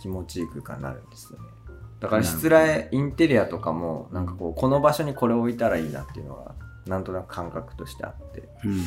[0.00, 1.55] 気持ちいい空間になるんですよね
[2.00, 6.54] だからしつらえインテリアとかもなんかこうこの場所にこれを置いたらいいなっていうのが
[6.86, 8.48] なんとなく感覚としてあって。
[8.64, 8.80] うん。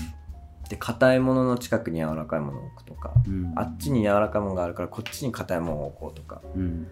[0.70, 3.54] で硬いものの近くに柔らかいものを置くとかうん。
[3.56, 6.88] あっちに柔らかいものがあるからこっちに硬いものを置こうとかうん。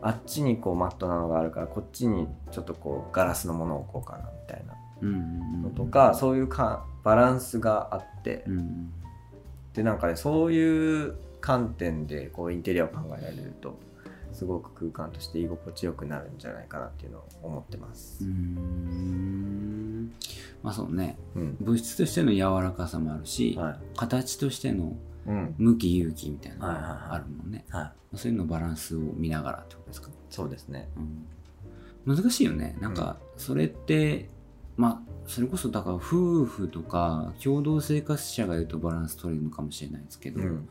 [0.00, 4.74] あっちにこうマットなのがあるからこっちにちょっとこうガラスのものを置こうかなみたいな。
[5.00, 8.92] のとか、そういうかバランスがあって、うん。
[9.74, 13.78] でなんかねそういう観点でこうインテリアを考えられると
[14.38, 18.30] すごく空間として居心地よくなるんじゃないかなっていうのを思ってますうー。
[18.30, 20.12] ん
[20.62, 21.56] まあそうねうん。
[21.60, 23.78] 物質としての柔らかさもあるし、はい。
[23.96, 24.96] 形としての
[25.26, 25.54] うん。
[25.58, 28.16] 向き勇気みたいなのがあるもんね、はい。
[28.16, 30.88] そういうのバランスを見ながらってことですか、そうですね。
[32.06, 34.30] うん、難しいよねなんかそれって、
[34.76, 40.68] まあそれこそだから夫婦とか共同生活者がいるとバランス取れるのかもしれないですけど、うん。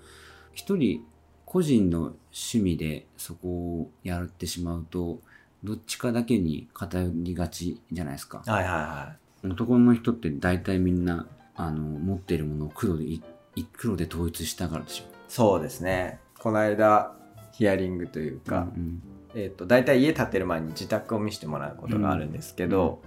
[0.53, 1.05] 一人
[1.47, 5.19] 個人の趣味でそこをやってしまうと
[5.63, 8.43] どっちかだけに偏りがちじゃないですか。
[8.45, 13.23] はいはいは男の人って大体みんなあの持っているものを黒でい
[13.55, 15.05] い黒で統一したからでしょ。
[15.29, 16.19] そうですね。
[16.37, 17.15] この間
[17.53, 19.01] ヒアリングというか、うん
[19.33, 23.01] えー、と大体家建てる前に自宅を見せてもらうことがあるんですけど、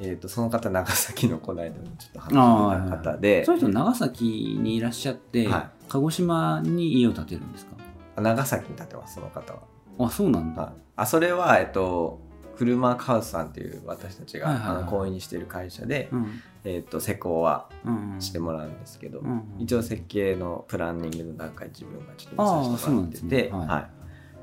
[0.00, 7.83] えー、とその方長崎のこの間もちょっと話してた方でそういう人長崎にいらっしゃって、は鹿児島に家を建てるんですか？
[8.20, 9.60] 長崎に建てますその方は。
[9.98, 10.72] あそうなんだ、はい。
[10.96, 12.20] あそれは、えっと、
[12.56, 14.76] 車ハウスさんっていう私たちが、はいはいはい。
[14.78, 16.26] あの講演にしている会社で、うん。
[16.64, 23.68] えっと、施工はうんうん、してもらうんですけど、うんうん一応設計のプランニングの段階自分がちょっと見させてもらっててですねはい。
[23.68, 23.88] は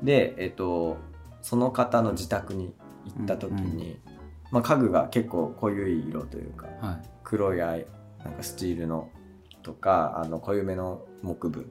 [0.02, 0.06] い。
[0.06, 0.96] で、えっと、
[1.42, 3.98] その方の自宅に行った時に、
[4.50, 7.08] まあ、家具が結構濃ゆい色というかはい。
[7.24, 7.86] 黒い藍
[8.24, 9.08] なんかスチールの
[9.62, 11.68] とかあの濃ゆめの木部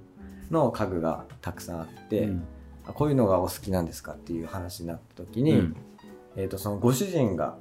[0.51, 2.43] の家具がたくさんあって、うん。
[2.85, 5.75] あこういうのがお好きなんですかっていう話になった時に、うん。
[6.35, 7.57] えー、とそのご主人が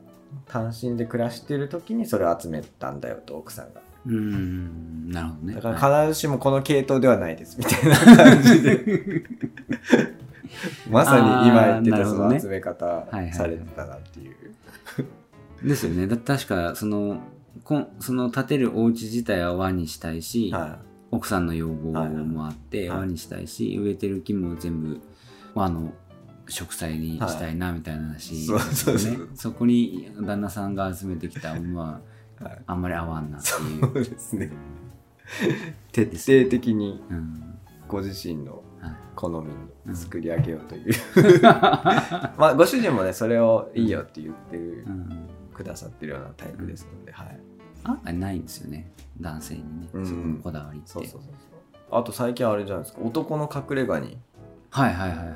[0.47, 3.81] 単身で暮らしてる時にそれを集めたんだよと奥さんが。
[4.07, 5.11] うーん。
[5.11, 5.55] なるほどね。
[5.55, 5.81] だかはい。
[5.81, 9.25] ら必ずしもこの系統ではないですみたいな感じで。
[10.91, 16.07] まさに今言ってたその集め方されてたなっていう、ですよね。
[16.07, 17.21] だ確かその
[17.65, 20.79] こんその建てるお家自体は和にしたいし、は
[21.11, 21.93] 奥さんの要望
[22.25, 22.99] もあってはい。
[23.01, 25.01] 和にしたいし、植えてる木も全部
[25.55, 25.93] 和の
[26.49, 29.29] 植栽にしたいなみたいな話ね、はいそうそうそう。
[29.35, 32.01] そこに旦那さんが集めてきたものは
[32.67, 34.05] あんまり合わんなっていそうう。
[34.05, 34.51] ですね。
[35.93, 37.55] 徹底的にうん。
[37.89, 38.95] ご自身のはい。
[39.17, 39.53] 好み
[39.85, 40.95] に作り上げようという、
[41.43, 45.29] まあご主人もねそれをいいよって言ってる、うん。
[45.53, 47.41] くださってるようなタイプですので、はい。
[47.85, 48.91] 案外ないんですよね
[49.21, 50.07] 男性にね、うん。
[50.07, 50.89] そのこだわりって。
[50.89, 51.33] そうそうそう
[51.93, 53.03] あと最近あれじゃないですか。
[53.03, 54.19] 男の隠れ家に。
[54.71, 55.29] はいはいはいはい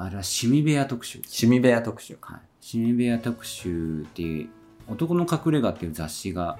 [0.00, 1.18] あれは趣味部屋特集。
[1.18, 4.48] 趣味部屋特集はい、趣味部屋特集っていう
[4.86, 6.56] 「男の隠れ家」っていう雑誌が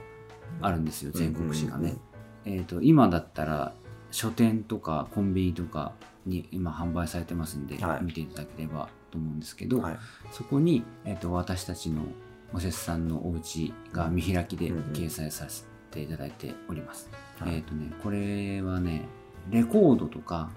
[0.60, 1.96] あるんですよ全国誌がね、
[2.44, 3.72] えー、と今だったら
[4.10, 5.92] 書店とかコンビニとか
[6.26, 8.04] に今販売されてますんで、はい。
[8.04, 9.98] 見ていただければと思うんですけど、はい。
[10.32, 12.02] そこに、えー、と私たちの
[12.52, 14.82] おせっさんのお家が見開きでうんうん。
[14.92, 17.56] 掲載させていただいております、はい。
[17.56, 19.08] えっ、とねこれはね
[19.50, 20.50] レコードとか、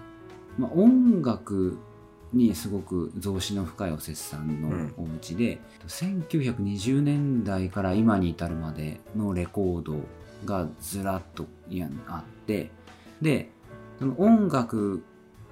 [0.57, 1.77] まあ、音楽
[2.33, 9.95] にすごく増資の深いおせっさんのお家で、1920年代から今に至るまでのレコード
[10.45, 11.45] がずらっと
[12.07, 12.71] あって
[13.21, 13.49] で
[13.99, 15.03] その音楽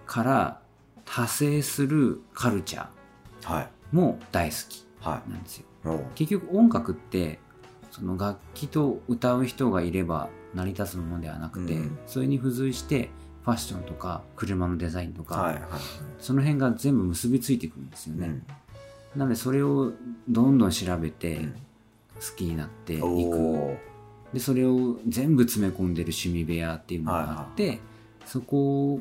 [0.06, 0.62] から
[1.06, 2.88] 派生するカルチャ
[3.44, 3.70] はい。
[3.94, 5.66] ーも大好きはなんですよ。
[5.86, 5.88] い。
[5.90, 7.40] おう結局音楽って
[7.92, 12.00] その楽器と歌う人がいれば成り立つものではなくて、うん。
[12.08, 13.10] それに付随して
[13.44, 15.64] ファッションとか車のデザインとか、はいはい
[16.20, 18.44] その辺が全部結びついてくるんですよね、うん。
[19.20, 19.94] なのでそれを
[20.28, 21.56] どんどん調べてうん。
[22.20, 23.78] 好きになっていく、おー
[24.34, 27.80] でそれを全部詰め込んでる趣味部屋っていうのがあって、
[28.26, 29.00] そこを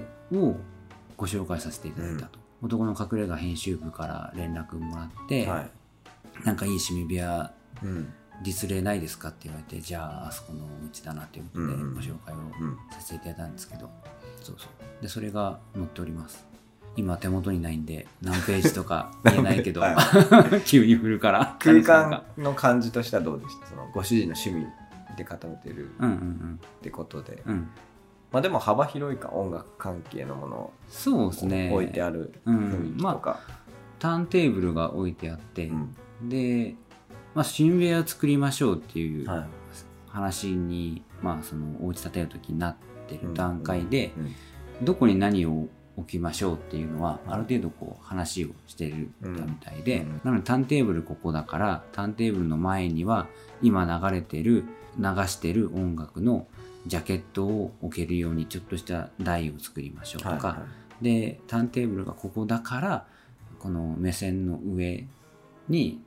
[1.17, 5.71] ご紹介させていただいたと、男の隠れ家編集部から連絡もらって、はい。
[6.45, 9.29] なんかいい趣味部屋うん実例ないですか？
[9.29, 11.95] って言われてじゃああそこのお家だなっていうことでうんうん。
[11.95, 13.91] ご紹介をうんさせていただいたんですけど、
[14.43, 15.03] そうそう。
[15.03, 16.47] でそれが載っております。
[16.97, 19.97] 今手元にないんで何ページとか言えないけど、 は
[20.67, 23.67] 急に振るから空間の感じとしてはどうでした？
[23.67, 24.67] そのご主人の趣味
[25.17, 27.53] で固めてるうんうんってことで、うん。
[27.53, 27.69] うん
[28.31, 31.71] まあでも幅広いか音楽関係のものをそうですね。
[31.73, 32.59] 置いてあるうん。
[32.71, 33.41] 雰囲気まあとか、
[33.99, 35.95] ターンテーブルが置いてあって、うん。
[36.29, 36.75] で、
[37.35, 39.47] まあ、新部屋を作りましょうっていうはい。
[40.09, 42.77] 話に、まあ、そのお家建てる時になっ
[43.09, 44.35] てる段階で、うん
[44.81, 50.21] どこに何を置きましょうっていうのはある程度こう話をしてるみたいで、うん。
[50.23, 53.27] なのでターンテーブルここだからターンテーブルの前には
[53.61, 54.65] 今流れてる
[54.99, 56.47] 流してる音楽の
[56.87, 60.63] ジャケットを置けるようにちょっとした台を作りましょうとか、
[61.03, 63.07] でターンテーブルがここだから
[63.59, 65.07] この目線の上
[65.69, 66.01] に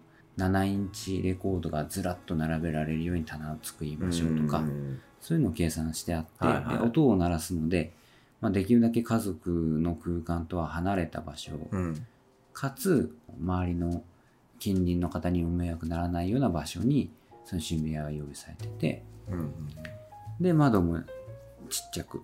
[0.46, 5.00] 7インチレコードがずらっと並べられるように棚を作りいましょうとか、ん。
[5.20, 6.78] そういうのを計算してあって、はいはい。
[6.78, 7.94] で音を鳴らすので、
[8.40, 12.06] まあ、できるだけ家族の空間とは離れた場所、うん。
[12.54, 14.04] かつ周りの
[14.60, 17.12] 近隣の方にも迷惑ならないような場所に
[17.46, 19.54] その新部屋が用意されててうん
[20.40, 21.00] で窓も
[21.70, 22.22] ちっちゃく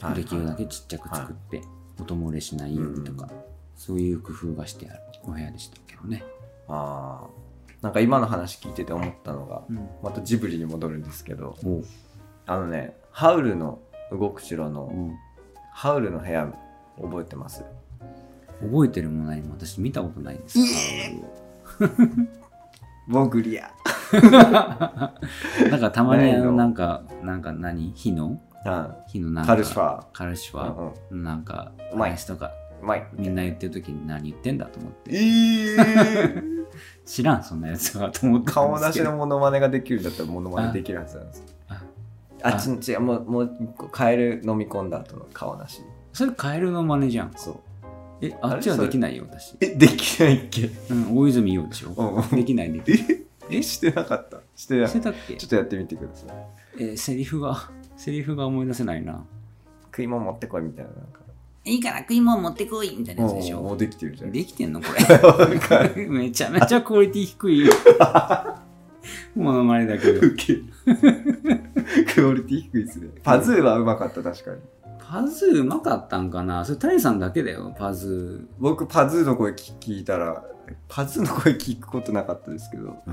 [0.00, 1.62] はいできるだけちっちゃく作って、
[1.98, 3.30] 音漏れしないようにとか、
[3.74, 6.22] そういう工夫がしてあるお部屋でしたけどね。
[6.68, 7.45] ああ
[7.82, 11.84] なんか今の話聞いてて思ったのがうん、またジブリに戻るんですけどおう。
[12.46, 15.14] あのねハウルの動く城うのん。
[15.72, 16.52] ハウルの部屋
[17.00, 17.64] 覚えてます？
[18.62, 19.42] 覚えてるものない。
[19.42, 20.58] も私見たことないんです。
[20.58, 20.64] よ。
[23.08, 23.70] ボグリア。
[24.12, 25.20] だか
[25.60, 26.52] らたまにあのの。
[26.52, 27.92] なんかなんか何？
[27.94, 28.40] 火の？
[28.64, 30.04] あ火のなんかカルシファー。
[30.12, 31.20] カルシフうんァうん。
[31.20, 32.10] ーなんかうまい。
[32.10, 32.52] 話とか
[33.18, 35.10] みんな言ってる時に何言ってんだと思って。
[35.14, 36.55] えー、
[37.04, 38.52] 知らんそんなやつはと思って。
[38.52, 41.44] 顔出しのモノマネができるんだったらモノマネできるはずなんです。
[41.68, 41.82] あ
[42.42, 45.82] あっちの違うもうもう一個カエル飲み込んだ後の顔なし。
[46.12, 47.32] それカエルの真似じゃん。
[47.36, 47.56] そう。
[48.20, 49.56] えあっちはできないよ私。
[49.60, 50.70] えできないっけ？
[50.90, 51.90] うん大泉洋でしょ？
[51.90, 52.14] うん。
[52.16, 52.80] うんできないで。
[52.80, 53.62] きないえ？
[53.62, 54.38] してなかった？
[54.54, 55.36] してないしてたっけ？
[55.36, 56.36] ちょっとやってみてください。
[56.78, 59.24] えーセリフがセリフが思い出せないな。
[59.86, 61.20] 食い物持ってこいみたいななんか
[61.66, 63.56] いいから食い物持ってこいみたいなやつでしょ。
[63.56, 64.32] もうもうできてるじゃん。
[64.32, 65.00] できてんのこれ。
[66.06, 67.66] めちゃめちゃクオリティ低い。
[67.66, 67.72] よ
[69.34, 70.20] モノマネだけど。
[70.20, 70.30] クオ
[72.34, 73.08] リティ低いですね。
[73.24, 74.58] パズーはうまかった確かに。
[75.00, 76.64] パズーうまかったんかな？
[76.64, 80.44] それタイさんだけだよパズ僕パズーの声聞聞いたら
[80.88, 82.96] パズーの声聞くことなかったですけど。
[83.08, 83.12] ー、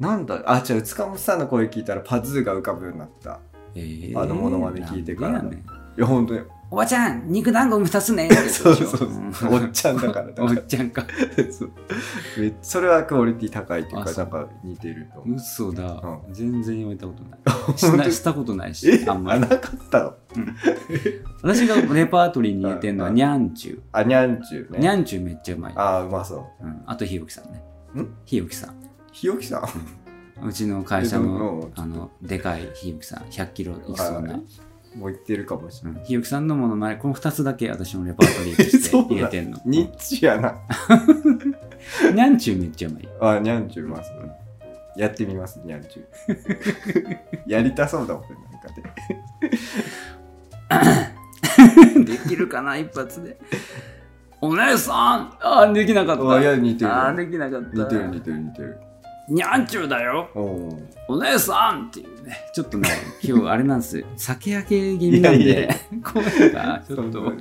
[0.00, 3.40] なんだあ違う塚本さんの声聞いたらパズーが浮かぶようになった。
[3.74, 5.40] えーあのモノマネ聞いてから。
[5.40, 5.42] い
[5.96, 6.40] や本当に
[6.72, 8.26] おばちゃん肉団子2つね。
[8.28, 8.88] ってそうそう。
[9.32, 10.26] そうおっちゃんだから。
[10.28, 11.04] だからおっちゃんか。
[12.62, 14.26] それはクオリティ高いっていうあそう。
[14.28, 15.36] かなんか似てると思う。
[15.36, 18.12] 嘘だ、う全然言われたことない。
[18.12, 19.04] したことないしえ？
[19.08, 19.40] あんまり。
[19.40, 20.14] なかったの？
[21.42, 23.16] 私がレパートリーに入れてるのはうん。
[23.16, 24.78] ニャンチュあにゃんちゅうね。
[24.78, 25.72] ニャンチュめっちゃうまい。
[25.74, 26.64] ああうまそう。
[26.64, 27.64] うん、あとひよきさんね。
[28.00, 28.06] ん？
[28.24, 28.74] ひよきさん。
[29.10, 29.58] ひよきさ
[30.40, 30.46] ん？
[30.46, 31.68] うちの会社えの？
[31.74, 33.24] あのでかいひよきさん。
[33.24, 34.42] 100キロいきそうな、はい
[34.96, 36.00] もう言ってるかもしれない。
[36.00, 39.58] うんひよきさんのものまねこの2つだけ私のレパートリーとして 入れてんの。
[39.64, 40.54] ニッチやな。
[42.08, 43.08] うんニャンチュめっちゃうまい。
[43.36, 44.30] あにゃんちゅううまそう
[44.96, 48.68] やってみますにゃんちゅうやりたそうだもんねなんか
[51.96, 53.38] で できるかな一発で。
[54.42, 55.32] お姉さん！
[55.40, 56.28] あーできなかった。
[56.30, 56.90] あいや似てる。
[56.92, 57.68] あーできなかった。
[57.68, 58.80] 似てる似てる似てる
[59.30, 60.28] ニャンチュだよ。
[61.08, 62.36] お姉さんっていうね。
[62.52, 62.88] ちょっとね
[63.22, 65.68] 今日あれなんです酒焼け気味なんで。
[66.02, 67.32] 声がちょっと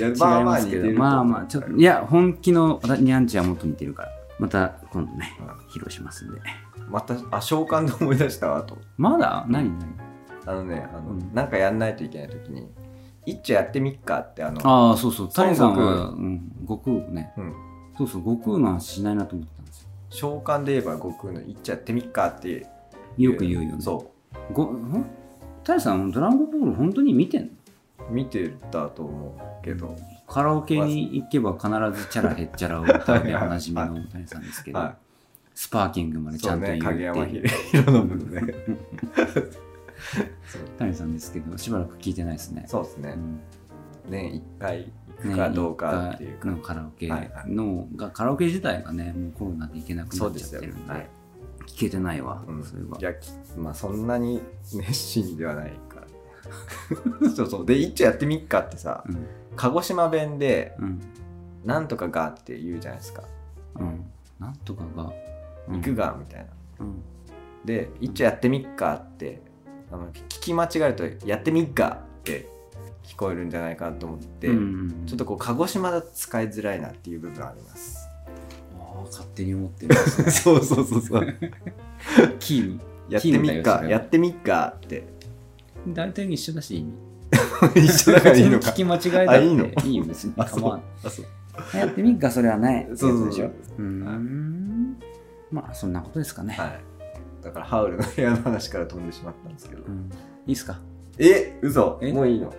[0.00, 0.92] 違いますけど。
[0.92, 1.82] まあまあちょっとい。
[1.82, 4.08] や本気のニャンチュはもっと似てるから。
[4.40, 6.40] また今度ね披露しますんで。
[6.88, 8.76] またあ召喚で思い出したわと。
[8.96, 9.46] まだ？
[9.48, 9.70] 何？
[9.78, 9.88] 何？
[10.46, 11.32] あのねあの、うん。
[11.32, 12.66] なんかやんないといけない時に
[13.24, 15.28] 一丁やってみっかってあのああそうそう。
[15.32, 17.32] タイさん孫は、うん、悟空ね。
[17.36, 17.54] うん。
[17.96, 19.59] そうそう悟空の話しないなと思って
[20.10, 22.66] 召喚で言えば悟空の一丁やってみっかって
[23.16, 23.80] よく言うよね。
[23.80, 24.12] そ
[24.50, 24.52] う。
[24.52, 25.06] ごん？
[25.64, 27.48] タイさんドラゴンボール本当に見てんの？
[28.10, 29.96] 見てたと思うけど、
[30.26, 31.68] カラオケに行けば必
[32.00, 34.96] ずチャラヘッチャラを歌うでおなじみのはいタイさんですけど、は
[35.54, 37.50] スパーキングまでちゃんと言うって影山いうね
[40.46, 42.64] そうタイさんですけどしばらく聞いてないですね。
[42.66, 43.10] そうですね。
[43.10, 43.40] うん。
[44.08, 44.90] 年一回行
[45.20, 47.08] くかどうかっていうか、ねのカラオケ
[47.46, 51.08] のがカラオケ自体がねもうコロナで行けなくなっちゃってるんではい。
[51.66, 52.64] 聞けてないわ、うん。
[52.64, 52.98] それは。
[52.98, 54.40] いやきまあそんなに
[54.74, 56.00] 熱心ではないか
[57.20, 57.30] ら。
[57.30, 57.66] そうそう。
[57.66, 59.26] で一丁やってみっかってさうん。
[59.56, 61.00] 鹿児島弁でうん
[61.64, 63.22] 「なんとかが」って言うじゃないですか。
[63.76, 64.04] うん。
[64.38, 65.12] なんとかが
[65.68, 66.46] 「行くが」みたいな。
[66.80, 67.02] うん。
[67.64, 69.42] で一丁やってみっかって
[69.92, 72.48] あの聞き間違えると「やってみっか」って
[73.10, 74.58] 聞こえるんじゃないかなと思って、うんう
[75.02, 78.08] んちょっとこう鹿児島だと使いづらいなっていう部分あります。
[78.78, 80.30] ああ勝手に思ってるんですね。
[80.30, 81.26] そうそうそうそう。
[82.38, 85.04] キーやってみっかやってみっかって。
[85.88, 86.92] 大体一緒だし意味。
[87.84, 88.70] 一緒だからいいのか。
[88.70, 89.66] 聞き間違えだってあいいの？
[89.66, 90.32] いいよ別に。
[90.36, 91.26] あ構わんあそう。
[91.76, 93.26] やってみっかそれはないそうそう。
[93.26, 93.50] でしょ。
[93.66, 94.96] そうん。
[95.50, 96.80] まあそんなことですかね、はい。
[97.42, 100.10] だからハウルの部屋の話から飛んでしまったんですけど、うん、
[100.46, 100.78] いいっすか？
[101.18, 101.98] え嘘。
[102.02, 102.12] え？
[102.12, 102.54] もういいの？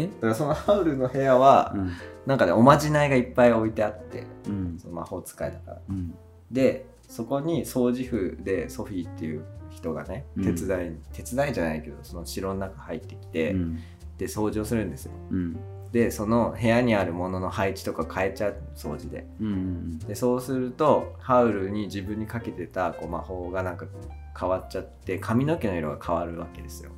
[0.00, 1.92] だえからそのハウルの部屋は、うん。
[2.26, 4.78] なんかねおまじないがいっぱい置いてあってうん。
[4.78, 5.78] その魔法使いだから。
[5.88, 6.14] うん。
[6.50, 10.54] でそこに掃除婦でソフィーっていう人がねうん。
[10.54, 13.76] 手伝いに、手伝いじゃないけどその城の中入ってきて、うん。
[14.18, 15.12] で掃除をするんですよ。
[15.30, 15.56] うん。
[15.92, 19.26] でその部屋にあるものの配置とか変えちゃう掃除で。
[19.40, 23.86] うんでそうするとハウルに自分にかけてたこう魔法がなんか
[24.38, 26.90] 変わっちゃって髪の毛の色が変わるわけですよ。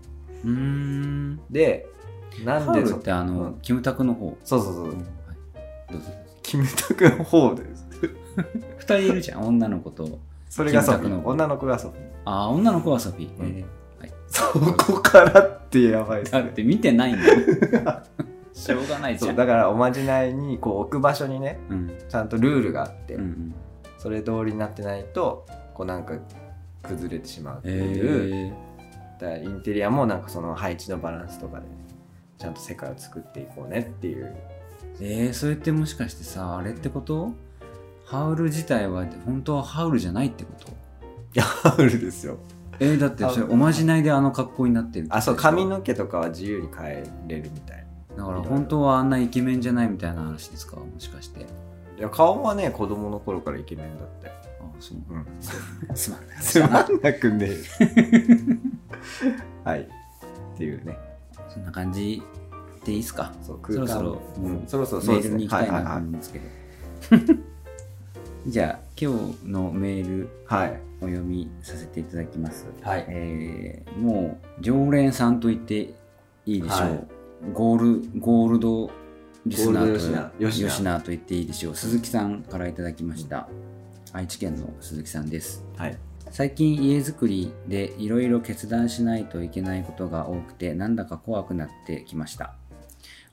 [1.50, 1.86] で
[2.44, 3.58] なんでってあの、うん。
[3.60, 4.90] キムタクの方、そうそうそう、うん。
[4.90, 6.10] はい、どうぞ。
[6.42, 7.62] キムタクの方で。
[7.74, 7.88] す
[8.78, 10.18] 二人いるじゃん女の子と。
[10.48, 11.22] それがソフキムタクの方。
[11.22, 12.02] ィー女の子がソフィー。
[12.24, 13.46] ああ女の子はソフィー、うん。
[13.46, 16.42] えーはい、そこからってやばいですね。
[16.42, 17.16] だって見てないん。
[17.16, 18.02] だ よ
[18.52, 21.92] しょうがないじゃそうんだからおまじないにこう置く場所にねうん。
[22.08, 23.54] ちゃんとルールがあって、うんうん。
[23.98, 26.14] それ通りになってないとこうなんか
[26.82, 28.52] 崩れてしまうっていう、え
[29.20, 31.66] だからインテリアもなんかその配置のバランスとかで
[32.38, 34.34] ちゃんと世界を作っていこうねっていう。
[35.00, 37.32] ー、えー、それってもしかしてさあれってこと？
[38.04, 40.68] ハウル自体は本当はハウルじゃないってこと？
[40.68, 40.72] い
[41.34, 42.38] やハウルですよ。
[42.80, 47.84] えーだってそれおまじないであの格好になってるあそう髪の毛とかは自由に変えれるみたい
[48.16, 50.76] だから本当はあんなイケメンじゃないみたいな話ですか？
[50.76, 51.40] もしかして。
[51.40, 54.32] いや顔はね子供の頃からイケメンだってあ
[54.78, 54.98] そう。
[55.10, 55.26] うん。
[55.94, 56.38] つまんない。
[56.40, 56.70] つまん
[57.02, 57.88] なくねえ
[59.64, 59.80] はい。
[59.82, 59.86] っ
[60.56, 60.96] ていうね
[61.58, 62.22] そんな感じ
[62.84, 63.32] でいいですか？
[63.42, 64.64] そうそろそろうん。
[64.66, 67.34] そろそろメールに行きたいなとはい思うんですけど。
[68.46, 73.04] じゃあ今日のメールはいはいお読みさせていただきます、はい。
[73.08, 75.94] えーもう常連さんと言って
[76.46, 77.06] いいでしょう、はい。
[77.52, 78.90] ゴールゴールド
[79.46, 79.98] リスナゴーと
[80.48, 80.70] 吉野。
[80.70, 81.74] 吉野と言っていいでしょう。
[81.74, 83.48] 鈴木さんからいただきました、
[84.12, 85.64] 愛知県の鈴木さんです。
[85.76, 85.98] はい
[86.30, 92.54] 最近家づくりでいろいろ決断しないといけないことが多くてなんだか怖くなってきました。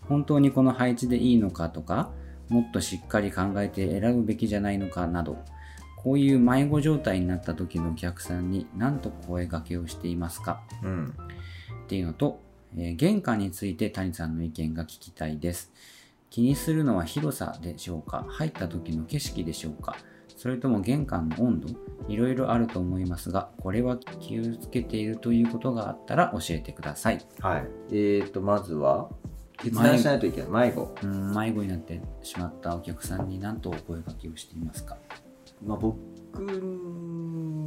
[0.01, 2.11] 本当にこの配置でいいのかとか
[2.49, 5.37] もっとしっかり考えて選ぶべきじゃないのかなど
[5.97, 10.61] こういう迷子状態になった時のお客さんに何と声掛けをしていますか？
[10.83, 11.15] うん。
[11.85, 12.39] っていうのと、
[12.77, 15.71] えー玄関について谷さんの意見が聞きたいです。
[16.29, 18.25] 気にするのは広さでしょうか？
[18.29, 19.95] 入った時の景色でしょうか？
[20.45, 21.69] それとも玄関の温度
[22.07, 27.25] いろいろあると思いますがこれは気をつけているということがあったら教えてください。
[27.39, 27.67] はい。
[27.89, 29.09] えーとまずは
[29.57, 30.69] 決断しないといけない。
[30.69, 30.95] 迷子。
[31.01, 34.97] うん迷子になってしまったお客さんに何とお声掛けをしていますか？
[35.65, 35.97] まあ、僕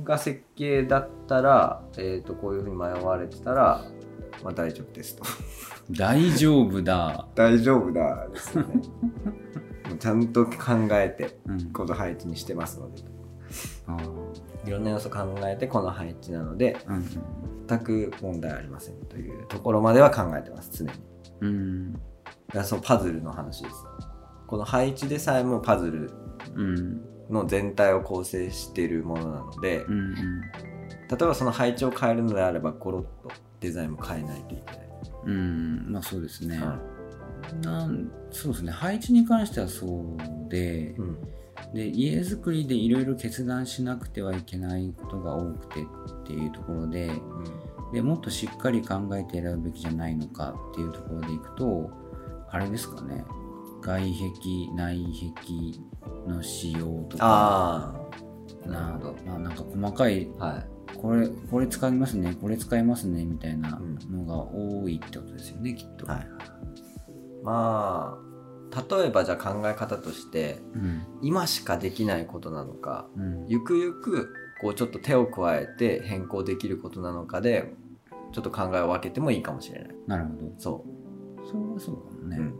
[0.04, 3.82] が設計だったら、えー、とこういうふうに迷われてたら、
[4.44, 5.24] まあ、大丈夫ですと。
[5.90, 7.26] 大丈夫だ。
[7.34, 8.82] 大丈夫だですよね
[9.96, 11.72] ちゃんと考えてうん。
[11.72, 13.02] この配置にしてますので。
[13.86, 14.68] あー。
[14.68, 17.04] いろんな要素考えてこの配置なのでうん
[17.66, 20.92] 全く問題ありませんというところまでは考えてます常に。
[21.40, 21.48] うん。
[21.48, 23.74] うんだからそのパズルの話です。
[24.46, 26.10] この配置でさえもパズル
[26.54, 27.00] うん。
[27.30, 30.40] の全体を構成しているものなので、うんうん。
[30.40, 33.30] 例えばその配置を変えるのであればコロッと
[33.60, 34.88] デザインも変えないといけない、
[35.26, 35.86] うん。
[35.90, 36.78] まあそうですね、は
[37.62, 38.72] なんそうですね。
[38.72, 41.18] 配置に関してはそうでい、うん。
[41.74, 47.10] で家づくりでいろいろ決断しなくてはいけないことが多くてっていうところで
[47.92, 51.90] でもっとしっかり考えて選ぶべきじゃないのかっていうところでいくと
[52.50, 53.24] あれですかね。
[53.80, 55.04] 外壁内
[55.36, 57.94] 壁の仕様とか
[58.66, 59.16] ななるほど。
[59.26, 60.64] まあ、なんか細かいは
[60.94, 60.96] い。
[60.96, 63.98] これこれ使いますねこれ使いますねみたいなうん。
[64.10, 66.06] のが多いってことですよねきっと。
[66.06, 66.28] はい
[67.48, 68.28] まあ
[68.98, 71.02] 例えばじゃあ考え方としてうん。
[71.22, 73.46] 今しかできないことなのかうん。
[73.48, 77.72] ゆくゆくこうちょっと手を加えて変更できることなのかで
[78.32, 79.88] ちょっと考えを分けてもいいかもしれない。
[80.06, 80.52] なるほど。
[80.58, 80.84] そ
[81.50, 82.36] それはそうかもう、ね。
[82.38, 82.54] うん。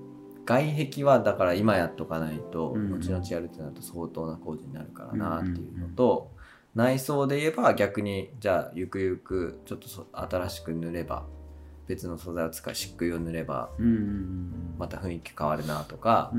[0.47, 2.91] 外壁はだから今やっとかないとうん。
[2.91, 6.31] 後々やるってなると相当な工事になるからなっていうのと
[6.75, 11.27] 内装で言えば逆にじゃあゆくゆくちょっとそ新しく塗れば
[11.89, 13.71] 別の素材を使い漆喰を塗れば
[14.79, 16.33] また雰囲気変わるなとか、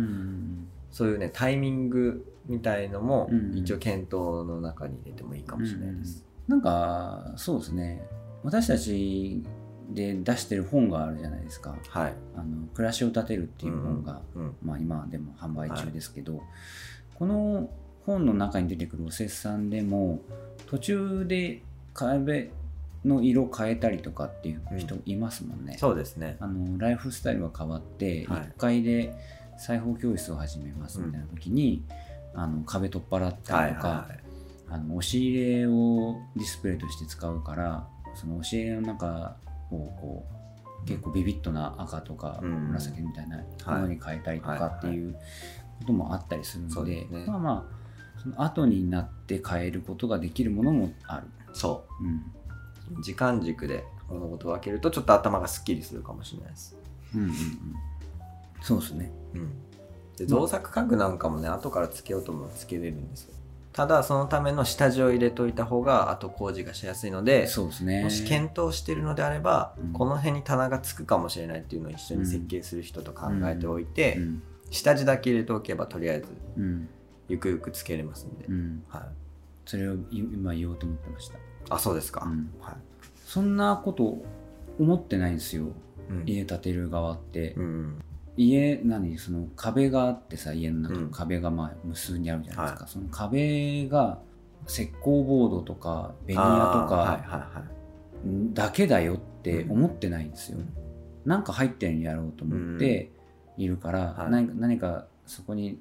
[0.91, 4.13] そういうねタイミングみたいのもうん一応検討
[4.47, 6.25] の中に入れてもいいかもしれないです。
[6.47, 8.07] なんかそうですね
[8.43, 9.43] 私たち
[9.89, 12.13] で出してる本があるじゃないですかはい。
[12.35, 14.55] 「あの暮らしを立てる」っていう本が、うん。
[14.63, 16.41] まあ、今でも販売中ですけど、
[17.15, 17.69] この
[18.05, 20.21] 本の中に出てくるおせっさんでも
[20.67, 22.51] 途中で壁
[23.05, 25.77] の色変えたりとかっていう人いますもんね。
[25.77, 26.37] そうですね。
[26.39, 29.13] あのライフスタイルが変わってはい1階で
[29.57, 31.83] 裁縫教室を始めますみたいな時に、
[32.33, 34.19] あの壁取っ払ったりとか、はい。
[34.71, 39.35] あの押し入れをディスプレイとして使うからその押し入れの中
[39.71, 40.25] をこ
[40.83, 45.13] う結構ビビッドな赤とかうん紫みたいなものに変えたりとはいかっていう
[45.79, 51.27] こともあったりするそので,、まあまあその後になって変えることができるものもある。
[51.53, 52.21] そうんう。
[53.01, 56.75] 時間軸で物事を分けるとちょっと頭がすっきりするかもしれないです。
[57.15, 57.35] うんうんうん、
[58.61, 59.11] そうですね。
[59.33, 59.51] うん。
[60.17, 63.33] で造作家具なんかもね、後からつけようともつけれるんですよ。
[63.71, 68.03] ただ、そのための下地を入れといた方が後工事がしやすいので、そうですね。
[68.03, 76.87] もし検討しているのであれば、うんこの辺に棚がつくかもしれないっていうのを一緒に設計する人と考えておいて、うん下地だけ入れておけばとりあえずうん
[77.27, 79.01] ゆくゆくつけれますんで、うん、はい、
[79.65, 81.37] それを今言おうと思ってました。
[81.69, 82.75] あそうですか、うんはい。
[83.25, 84.23] そんなこと
[84.79, 85.65] 思ってないんですよ。
[86.09, 86.23] うん。
[86.25, 87.53] 家建てる側って。
[87.53, 88.01] うん
[88.37, 91.11] 家何その壁があってさ家の中、うん。
[91.11, 94.19] 壁がまあ無数にあるじゃないですか、はその壁が
[94.65, 96.49] 石膏ボードとかベニヤと
[96.87, 97.65] か
[98.53, 100.73] だけだよって思ってないんですよ、うん。
[101.25, 103.11] なんか入ってるのやろうと思って
[103.57, 105.79] いるから、何かそこに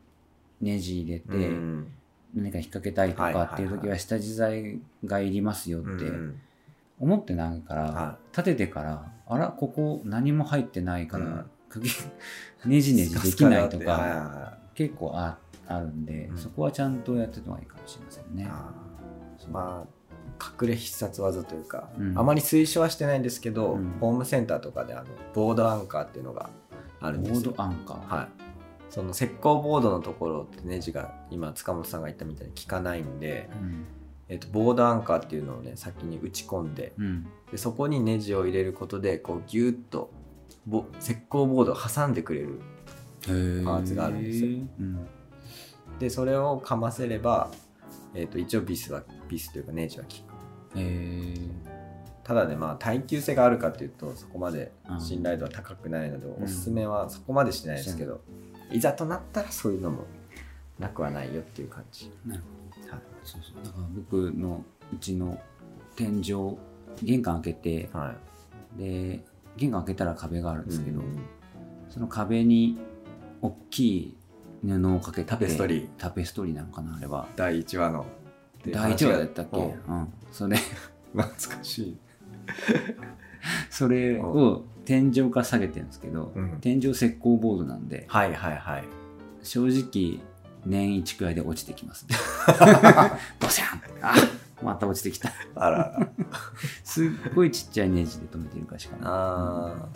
[0.61, 1.93] ネジ入れて、うん
[2.35, 6.05] 何か引っ掛けたいとかっていう時は下地材がいりますよって
[7.01, 11.51] 思ってないから、は立ててからあらここ何も入ってないから、うん。
[11.69, 11.91] 釘
[12.65, 16.39] ねじねじできないとか は結構ああるんで、うん。
[16.39, 18.51] そこはちゃんとやってた方がいいかもしれませんいね。
[19.51, 19.99] まあ
[20.61, 22.19] 隠れ必殺技というか、うん。
[22.19, 23.97] あまり推奨はしてないんですけど、うん。
[24.01, 25.05] ホームセンターとかであの
[25.35, 26.49] ボードアンカーっていうのが
[27.01, 27.53] あるんボですよ。
[27.53, 28.17] ードアンカー。
[28.17, 28.29] はい、
[28.91, 33.85] その石膏ボードのところってネジが今塚本さんが言ったみたいに効かないんで、うん。
[34.29, 37.27] えっとボードアンカーっていうのをね先に打ち込んでうん。
[37.51, 40.11] でそこにネジを入れることでこうギュッと
[40.67, 42.61] ボ石膏ボードを挟んでくれる
[43.23, 44.49] パーツがあるんですよ。
[44.81, 45.07] うん。
[45.99, 47.51] でそれをかませれば、
[48.15, 50.39] えっと一応ビスはビスというかネジは効く。
[52.23, 55.01] ただねまあ耐久性があるかっていうとそこまでうん。
[55.01, 56.45] 信頼度は高くないので、ん。
[56.45, 58.21] おすすめはそこまでしてないですけど、
[58.71, 60.05] いざとなったらそういうのも
[60.79, 62.97] なくはないよっていう感じ、なるほはいど。
[63.25, 63.65] そうそう。
[63.65, 65.39] だから僕のうちの
[65.97, 66.57] 天井、
[67.03, 68.15] 玄関開けて、は
[68.77, 69.25] い、で、
[69.57, 71.19] 玄関開けたら壁があるんですけど、うん
[71.89, 72.79] その壁に
[73.41, 74.17] 大きい
[74.63, 75.89] 布をかけてタペストリー。
[75.97, 77.27] タペストリーなのかなあれは。
[77.35, 78.05] 第1話の。
[78.67, 79.57] 第1話だったっけ？
[79.57, 79.97] ううん。
[80.03, 80.59] んそれ
[81.17, 81.99] 懐かしい。
[83.71, 86.59] それを天井から下げてるんですけど、うん。
[86.63, 88.85] 天井石膏ボードなんではいはいはい。
[89.43, 90.19] 正直
[90.65, 92.17] 年1くらいで落ちてきますね。
[93.39, 93.81] ボシャン！
[94.01, 94.15] あ
[94.63, 95.31] また落ちてきた。
[95.57, 96.09] あら
[96.85, 99.03] すっごいちっちゃいネジで留めてるからしかな。
[99.03, 99.89] いあ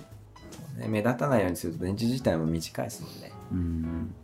[0.78, 3.32] ね目立たないようにすると電池自体も短いですもんね。
[3.50, 4.14] うん。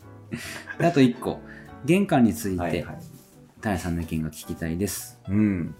[0.78, 1.40] であと1個。
[1.86, 2.92] 玄関について、はいは
[3.74, 3.78] い。
[3.78, 5.18] さんの意見が聞きたいです。
[5.30, 5.74] うん。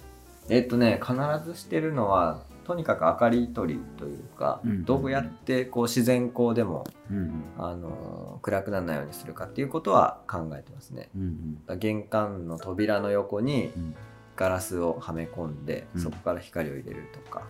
[0.49, 1.15] えっとね必
[1.45, 4.85] ずしてるのはとにかく明かり取りというか、うん。
[4.85, 11.09] どうやってこう自然光でも、うんあのー暗くならないようにするかっていうことは考えてますね。
[11.17, 11.79] うんうん。
[11.79, 13.95] 玄関の扉の横にうん。
[14.37, 16.01] ガラスをはめ込んで、うん。
[16.03, 17.43] そこから光を入れるとか。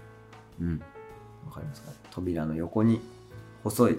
[0.61, 0.81] うん。
[1.47, 1.91] わかりますか？
[2.13, 3.01] 扉の横に
[3.65, 3.99] 細い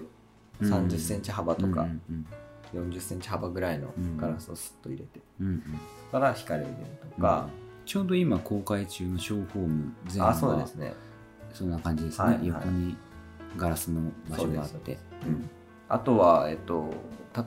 [0.62, 2.26] うん3 0センチ幅とかうんうん
[2.72, 4.16] 4 0センチ幅ぐらいのうん。
[4.16, 5.62] ガラスをスッと入れて、うんうん。
[6.10, 7.46] から光を入れるとか、
[7.84, 10.94] ちょうど今公開中のショーホーム全部あそうはですね
[11.52, 12.46] そんな感じですね、はいはい。
[12.46, 12.96] 横に
[13.56, 14.98] ガラスの場所があって。
[15.26, 15.50] うん。
[15.88, 16.90] あとは、えっと、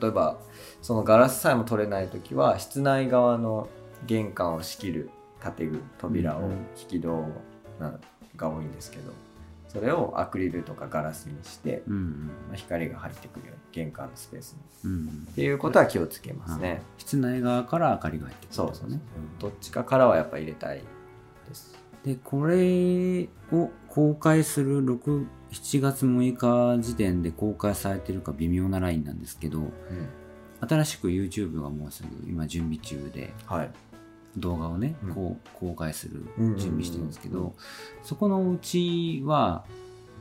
[0.01, 0.37] 例えば
[0.81, 3.69] そのガラスさえも取れない時は室内側の
[4.05, 5.09] 玄関を仕切る
[5.41, 7.25] 建具扉をうんうん引き戸
[7.79, 7.99] な
[8.35, 9.11] が多いんですけど
[9.67, 14.91] それをアクリルとかガラスにして、うんうんまあ光が入ってくるように玄関のスペースに。
[14.91, 18.89] うんっていうことは気をつけますね、室内側から明かりが入ってくるそうそうそう。
[18.91, 18.99] ね
[19.39, 20.81] どっちかからはやっぱ入れたい
[21.47, 21.75] です。
[22.03, 29.69] でこれを公開する6 7月6日時点で公開されてるか微妙なラインなんですけどうん
[30.67, 33.71] 新しく YouTube がもうすぐ今準備中ではい。
[34.35, 35.13] 動画をね、うん。
[35.13, 36.25] こう公開する
[36.57, 37.51] 準備してるんですけど、うん
[38.01, 39.63] そこのうちは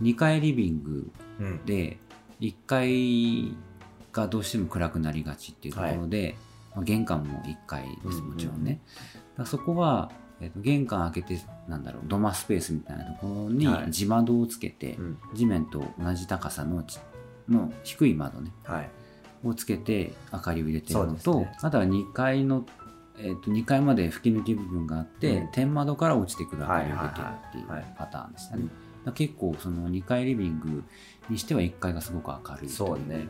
[0.03, 1.11] 2階リビング
[1.41, 1.65] うん。
[1.65, 1.97] で
[2.41, 3.55] 1階
[4.13, 6.37] がどうしても暗くなりがちっていうところで、
[6.75, 8.81] まあ、玄関も1階ですもちろんね、
[9.39, 10.11] だそこは、
[10.43, 13.91] えっと玄関開けてなんだろう土間スペースみたいなところにはい。
[13.91, 15.19] 地窓をつけて、うん。
[15.35, 16.99] 地面と同じ高さのち
[17.49, 18.53] の低い窓ね。
[18.65, 18.91] はい。
[19.45, 21.53] をつけて明かりを入れてるのと、ね。
[21.63, 22.67] あとは2階の、
[23.19, 25.53] えー、と2階まで吹き抜き部分があって、うん。
[25.53, 28.65] 天窓から落ちてくる明かりを入れてるっていうはいはいはいパターンでしたね。
[29.15, 30.85] 結構その2階リビング
[31.29, 33.29] にしては1階がすごく明るいそうね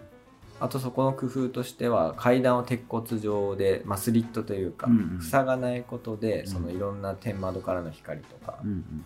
[0.63, 5.21] あとそこの工夫としては階段を鉄骨状で、まあ、スリットというか、うんうん。
[5.21, 6.47] 塞がないことでん。
[6.47, 9.05] そのいろんな天窓からの光とか、うんうん。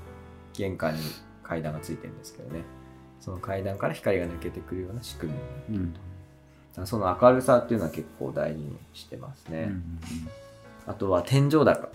[0.53, 1.01] 玄関に
[1.43, 2.61] 階段がついてるんですけどね。
[3.21, 5.79] その階段から光が抜けてくるような仕組み。
[5.79, 9.81] になってると、だからその明るさっていうのは結構大事にしてますね、うんうんうん。
[10.87, 11.89] あとは天井高。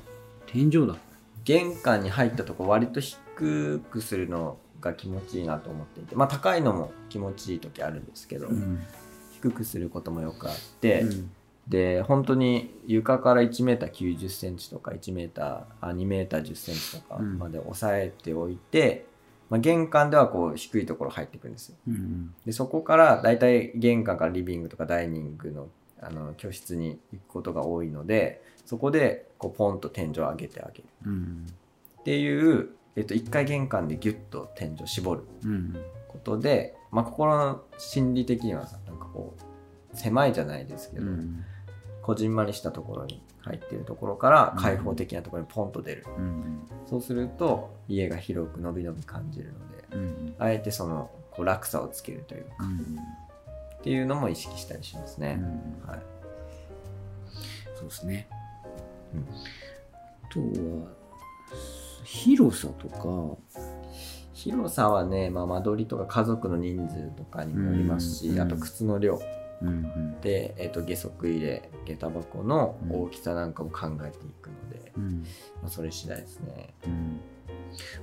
[0.47, 0.95] 天井だ
[1.43, 8.83] 玄関に入ったとこ割と低くするのが気持ちいいなと思っていてまあ高いのも気持ちいい時あるんですけど、うん
[9.41, 11.31] 低くすることもよくあって、うん。
[11.67, 17.39] で本当に床から 1m90 センチとか 1m あ 2m10 センチとかうん。
[17.39, 19.05] まで抑えておいて、
[19.49, 21.75] まあ、玄関ではこう低いところ入っていくんですよ。
[21.87, 22.33] うんうん。
[22.45, 25.67] でそこからだいたい玄関からリビングとかダイニングの
[26.03, 30.83] あの居室に行くことが多いのでそこでこうポンと天井を上げてあげる。
[31.05, 31.47] うん。
[31.99, 35.75] っていう、えっと、1回玄関でギュッと天井を絞るうん。
[36.07, 38.77] ことで、まあ、心の心理的にはさ
[39.13, 39.35] こ
[39.93, 41.43] う狭いじゃないですけど、うん。
[42.01, 46.67] こじんまりしたところに入っているところから開放的なところにポンと出る、うん。
[46.87, 50.35] そうすると家が広く伸び伸び感じるのでうん。
[50.39, 52.97] あえてそのこう落差をつけるというか、うん。
[53.79, 55.89] っていうのも意識したりしますね、うん。
[55.89, 56.01] はい、
[57.75, 58.27] そうですね。
[60.23, 60.45] あとは
[62.03, 63.37] 広さとか
[64.43, 69.21] 広さはね、まあ、間取りとか家族の人数とかにもよりますし、うんあと靴の量。
[69.61, 70.21] うんうん。
[70.21, 75.23] で、えっと下足入れ下駄箱の大きさなんかも考えていくので、うん。
[75.61, 76.73] まあ、それ次第ですね。
[76.85, 77.19] うん。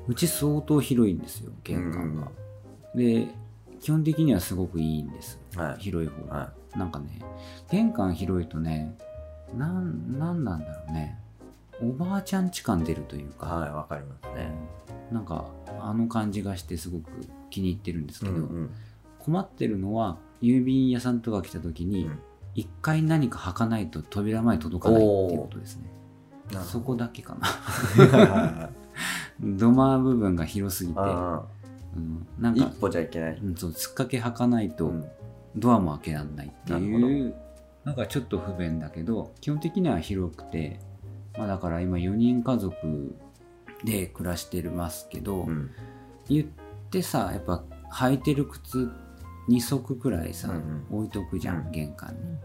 [0.06, 2.30] うち相当広いんですよ玄関が、
[2.94, 3.28] で
[3.80, 5.40] 基本的にはすごくいいんです。
[5.56, 5.82] はい。
[5.82, 7.20] 広い方が、はなんかね
[7.70, 8.96] 玄関広いとね
[9.56, 11.18] なんなんなんだろうね
[11.82, 14.52] おばあちゃんち感出るといういか、はいわかりますね、
[15.12, 15.46] なんか
[15.80, 17.10] あの感じがしてすごく
[17.50, 18.70] 気に入ってるんですけど、うんうん。
[19.18, 22.18] 困ってるのは郵便屋さんとか来た時にうん。
[22.54, 25.84] 一回何か履かないと扉前届かないっていうことですね。
[26.64, 28.70] そこだけかな。
[29.40, 31.44] 土間部分が広すぎて、あ
[31.96, 35.04] うん、なんか、ー一歩じゃいけない、うん、そうつっかけ履かないとうん。
[35.56, 37.34] ドアも開けられないっていう
[37.84, 40.80] なんかちょっと不便だけど基本的には広くて、
[41.36, 43.14] まあ、だから今4人家族
[43.84, 45.70] で暮らしてますけど、うん。
[46.28, 46.46] 言っ
[46.90, 47.62] てさやっぱ
[47.92, 48.90] 履いてる靴
[49.48, 51.70] 2足くらいさ、うん置いとくじゃん、うん。
[51.70, 52.36] 玄関に、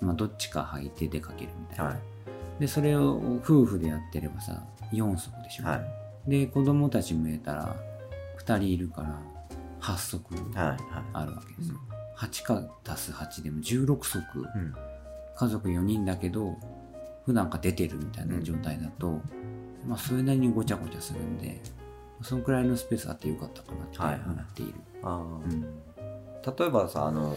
[0.00, 1.98] まあ、どっちか履いて出かけるみたいな、はい。
[2.60, 4.62] でそれを夫婦でやってればさ
[4.92, 5.76] 4足でしょ、は
[6.26, 6.30] い。
[6.30, 7.74] で子供たちも入れたら
[8.38, 9.18] 2人いるから
[9.80, 10.78] 8足はいはい。
[11.12, 11.76] あるわけですよ、
[12.18, 14.22] 8か足す8でも16足。
[14.38, 14.74] うん。
[15.34, 16.56] 家族4人だけど
[17.26, 19.20] 普段から出てるみたいな状態だと、
[19.86, 21.60] まあそれなりにごちゃごちゃするんで
[22.22, 25.22] そのくらいのスペースあってよかったかなって思っている、あー。
[25.22, 27.36] うん、例えばさあの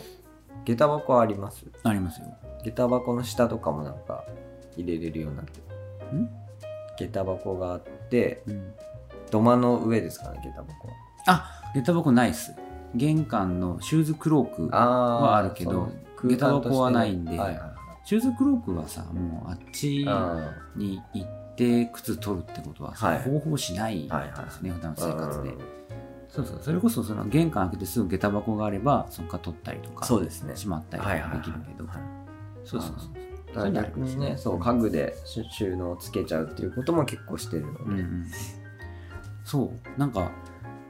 [0.64, 1.66] 下駄箱あります？
[1.84, 2.28] ありますよ。
[2.64, 4.24] 下駄箱の下とかもなんか
[4.78, 5.60] 入れれるようになって。
[6.98, 8.74] 下駄箱があってうん。
[9.32, 10.94] 土間の上ですかね下駄箱は。
[11.28, 12.54] あ下駄箱ないっす。
[12.96, 15.90] 玄関のシューズクロークあはあるけど
[16.22, 17.69] 下駄箱はないんではいはいはい
[18.10, 23.22] シューズクロークはさもうあっちあに行って靴取るってことはさ、はい。
[23.22, 24.70] ほぼほぼしないですね、はいはい。
[24.72, 25.50] 普段ー生活で。
[25.50, 25.60] うん。
[26.28, 30.56] そうそうそれこそその玄関開けてすぐ下駄箱があればそこから取ったりとかそうですね。
[30.56, 31.38] しまったりとかはいはいはい。
[31.38, 31.98] できるけど、はい。
[32.66, 33.54] そうそうそう。
[33.54, 38.26] だから逆にねそう家具で収収納をつけちゃうっていうことも結構してるので、うんうん、
[39.44, 40.00] そう。
[40.00, 40.32] なんか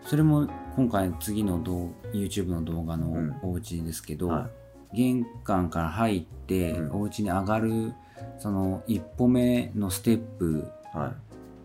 [0.05, 0.47] それも
[0.77, 3.35] 今回次の動 YouTube の動画のうん。
[3.43, 4.49] お家ですけど、は
[4.93, 7.01] 玄関から入って、うん。
[7.01, 7.93] お家に上がる
[8.37, 10.97] その一歩目のステップい。
[10.97, 11.13] は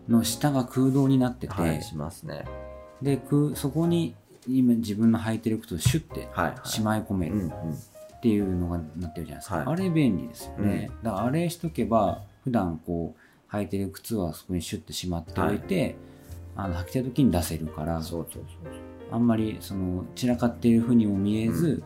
[0.07, 2.45] の下が空洞になってい、て、はい、しますね。
[3.01, 4.15] で空そこに
[4.47, 7.49] 今自分の履いてる靴をシュッてはい、はい、しまい込めるうんうん。
[7.73, 9.65] っていうのがなってるじゃないですか、はい。
[9.67, 15.95] あれ便利ですよね、だからあれしとけば普段こう履いてる靴はそこにシュッてしまっておいて、
[16.55, 18.73] あの履きたい時に出せるからそうそうそう
[19.11, 21.83] あんまりその散らかっている風にも見えず、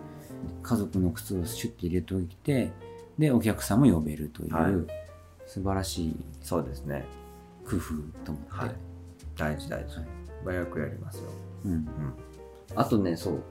[0.61, 2.71] 家族の靴をシュッて入れておいて
[3.17, 4.73] でお客さんも呼べるという、はい。
[5.45, 7.05] 素晴らしいそうですね。
[7.65, 8.75] 工夫と思って、はい。
[9.35, 10.07] 大事大事、はい。
[10.45, 11.23] まあよくやりますよ。
[11.65, 11.87] うん。
[12.75, 13.43] あとねそう。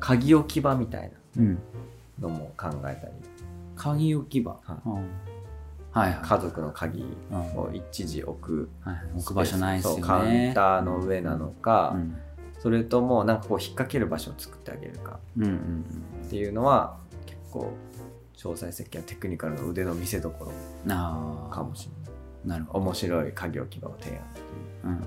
[0.00, 3.12] 鍵置き場みたいうん、なのも考えたり。
[3.76, 4.76] 鍵置き場、はい。
[4.84, 6.18] うんはいはい。
[6.22, 10.02] 家族の鍵うんを一時置くはい置く場所ないですよね。
[10.02, 12.16] カウンターの上なのか、うん
[12.58, 17.72] それともなんかこう引っ掛ける場所を作ってあげるかっていうのは結構
[18.36, 20.30] 詳細設計やテクニカルの腕の見せ所
[21.50, 22.58] かもしれない。
[22.58, 24.46] なるほど、面白い鍵置き場を提案っていう。
[24.84, 25.00] うんうん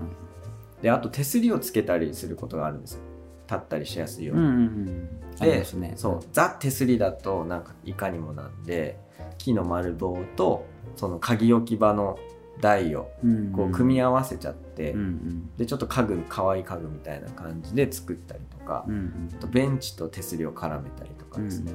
[0.82, 3.02] であと手すりをつけたりすることがあるんですよ。
[3.50, 5.93] 立ったりしやすいように、うんうんうんでね。
[5.97, 8.97] そうザ手すりだとなんかいかにもなんで
[9.38, 12.18] 木の丸棒とその鍵置き場の
[12.62, 14.68] 台をうんこう組み合わせちゃって、うんうん
[15.57, 19.30] でちょっと家具可愛い家具みたいな感じで作ったりとか、うんうん。
[19.34, 21.73] あとベンチと手すりを絡めたりとかですね、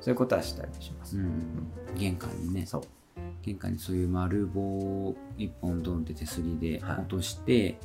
[0.00, 1.34] そういうことはしたりします、うんうん。
[1.96, 2.66] 玄関にね。
[2.66, 2.82] そう。
[3.42, 7.78] 玄関にそういう丸棒を一本ドンって手すりではい落として、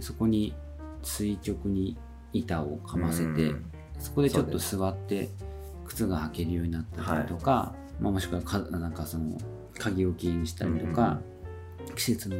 [0.00, 0.54] そこに
[1.02, 1.96] 垂直に
[2.32, 3.64] 板をかませて、うん
[3.98, 5.28] そこでちょっと座って
[5.84, 9.36] 靴が履けるようになったりとか、まあ、もしくはかなんかその
[9.76, 11.18] 鍵置きにしたりとか、
[11.96, 12.36] 季節の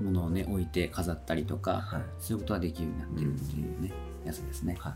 [0.00, 2.02] ものをね置いて飾ったりとか、はい。
[2.18, 3.92] そういうことができるようになってるっていうね、
[4.24, 4.76] やつですね。
[4.78, 4.94] は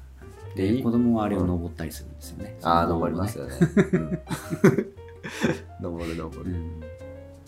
[0.56, 2.58] でで子供はあれを登ったりするんですよね。
[2.62, 3.56] ああ登りますよね、
[3.92, 4.18] うん。
[5.80, 6.80] 登る登る、うん。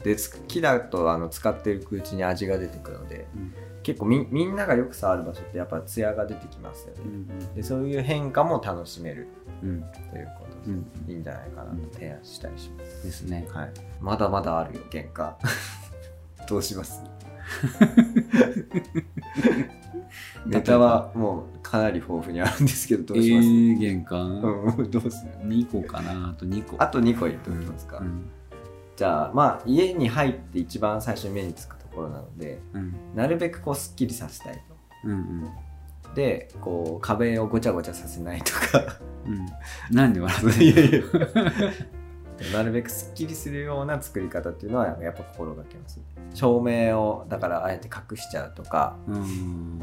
[0.05, 3.53] でつ木だとあの使っていくうちに味が出てくるのでうん。
[3.83, 9.27] 結構みみんながよく触る場所ってやっぱ艶が出てきますよね、うんでそういう変化も楽しめる
[9.63, 9.81] うん。
[10.11, 11.07] ということうん。
[11.07, 13.49] で、いいんじゃないかなと提案したりします、ですね。
[13.51, 15.35] はい、まだまだあるよ玄関
[16.49, 17.03] どうします？
[20.47, 24.41] ネタはもうかなり豊富にあるんですけどどうします、えー、玄関、
[24.77, 26.31] うんどうする？2個かな。
[26.31, 26.77] あと2個。
[26.79, 28.29] あと2個言っておきますか、うん。
[28.97, 32.95] じゃあまあ家に入って一番最初に目につくところなのでうん。
[33.15, 34.63] なるべくこうすっきりさせたい
[35.05, 35.51] うんうん。
[36.03, 38.99] とでこう壁をごちゃごちゃさせないとか。
[39.27, 39.47] うん。
[39.95, 41.03] なんで笑っているやいや
[42.53, 46.01] なるべくすっきりするような作り方っていうのはやっぱ心がけます。
[46.35, 49.81] 照明をだからあえて隠しちゃうとかうん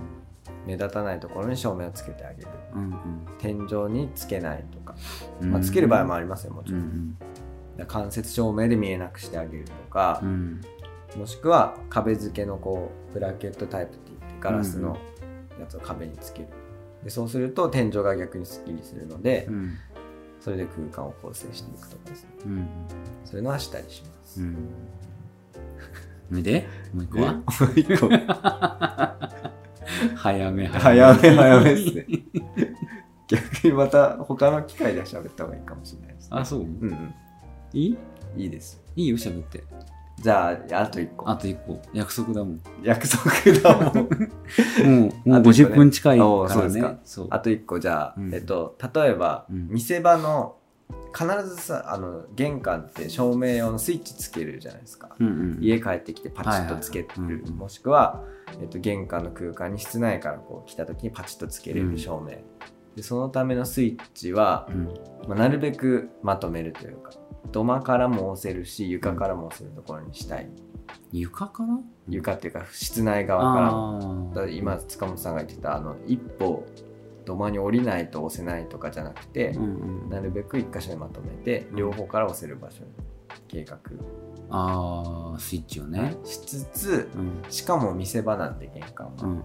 [0.66, 2.48] 目立たないところに照明をつけてあげる。
[2.76, 2.96] うん
[3.38, 4.96] 天井につけないとか、
[5.42, 7.18] うんまあ、つける場合もありますよもちろん、うん
[7.78, 10.62] だから間接照明で見えなくしてあげるとかう、ん。
[11.16, 14.98] もしくは壁付けのこうブラケットタイプって言ってガラスの
[15.60, 16.50] やつを壁につける。
[17.04, 19.78] でそうすると天井が逆にすっきりするので、うん
[20.50, 22.24] それで空間を構成していくとかです。
[22.24, 22.68] ねうん。
[23.24, 24.46] そういうのはしたりします、う
[26.38, 26.42] ん。
[26.42, 26.68] で。
[26.92, 27.40] もう一個は？
[27.78, 28.10] え一個
[30.16, 30.68] 早め。
[30.68, 32.08] 早め早めですね。
[33.30, 36.62] 逆にまた他の機会で喋った方がいいかもしれないです、ね、あそう？
[36.62, 37.14] うんうん。
[37.74, 37.98] いい？
[38.36, 38.84] いいです。
[38.96, 39.64] いいよ喋って
[40.22, 41.30] じゃああと一個。
[41.30, 41.82] あと一個。
[41.94, 42.62] 約束だもん。
[42.84, 43.96] 約束だもん。
[43.96, 45.76] もうもうあと一個ね。
[45.76, 46.50] 50分近いからね。
[46.50, 46.96] そうですか。
[47.06, 47.28] そう。
[47.32, 48.34] あと一個じゃあ、うん。
[48.34, 49.68] えっと例えば、うん。
[49.70, 50.56] 見せ場の
[51.14, 58.24] 必ずさあの玄関って照明用のスイッチつけるじゃないですか、うんうん家帰ってきてパチッとつける、はいはいもしくは、
[58.62, 62.38] えっと、玄関の空間に室内からこう来た時にパチッとつけれる照明、
[62.96, 64.86] でそのためのスイッチは、うん。
[65.28, 67.12] まあ、なるべくまとめるというか
[67.52, 70.50] 土間からも押せるし床からも押せるところにしたい。
[71.12, 71.80] 床から？
[72.08, 73.60] 床っていうか室内側か
[74.36, 74.46] ら。
[74.46, 76.66] だ今塚本さんが言ってたあの一歩
[77.26, 80.10] 土間に降りないと押せないとかじゃなくて、うんうん。
[80.10, 81.76] なるべく一箇所にまとめてうん。
[81.76, 82.90] 両方から押せる場所に
[83.48, 83.80] 計画。
[84.52, 86.16] あースイッチをね。
[86.24, 87.44] しつつうん。
[87.52, 89.44] しかも見せ場なんで玄関は、うんうん。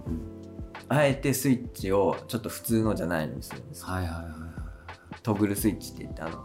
[0.89, 4.25] あえてスイッチをちょっと普通のじゃないのにするんですはいはいはい。
[5.23, 6.45] トグルスイッチって言ってあの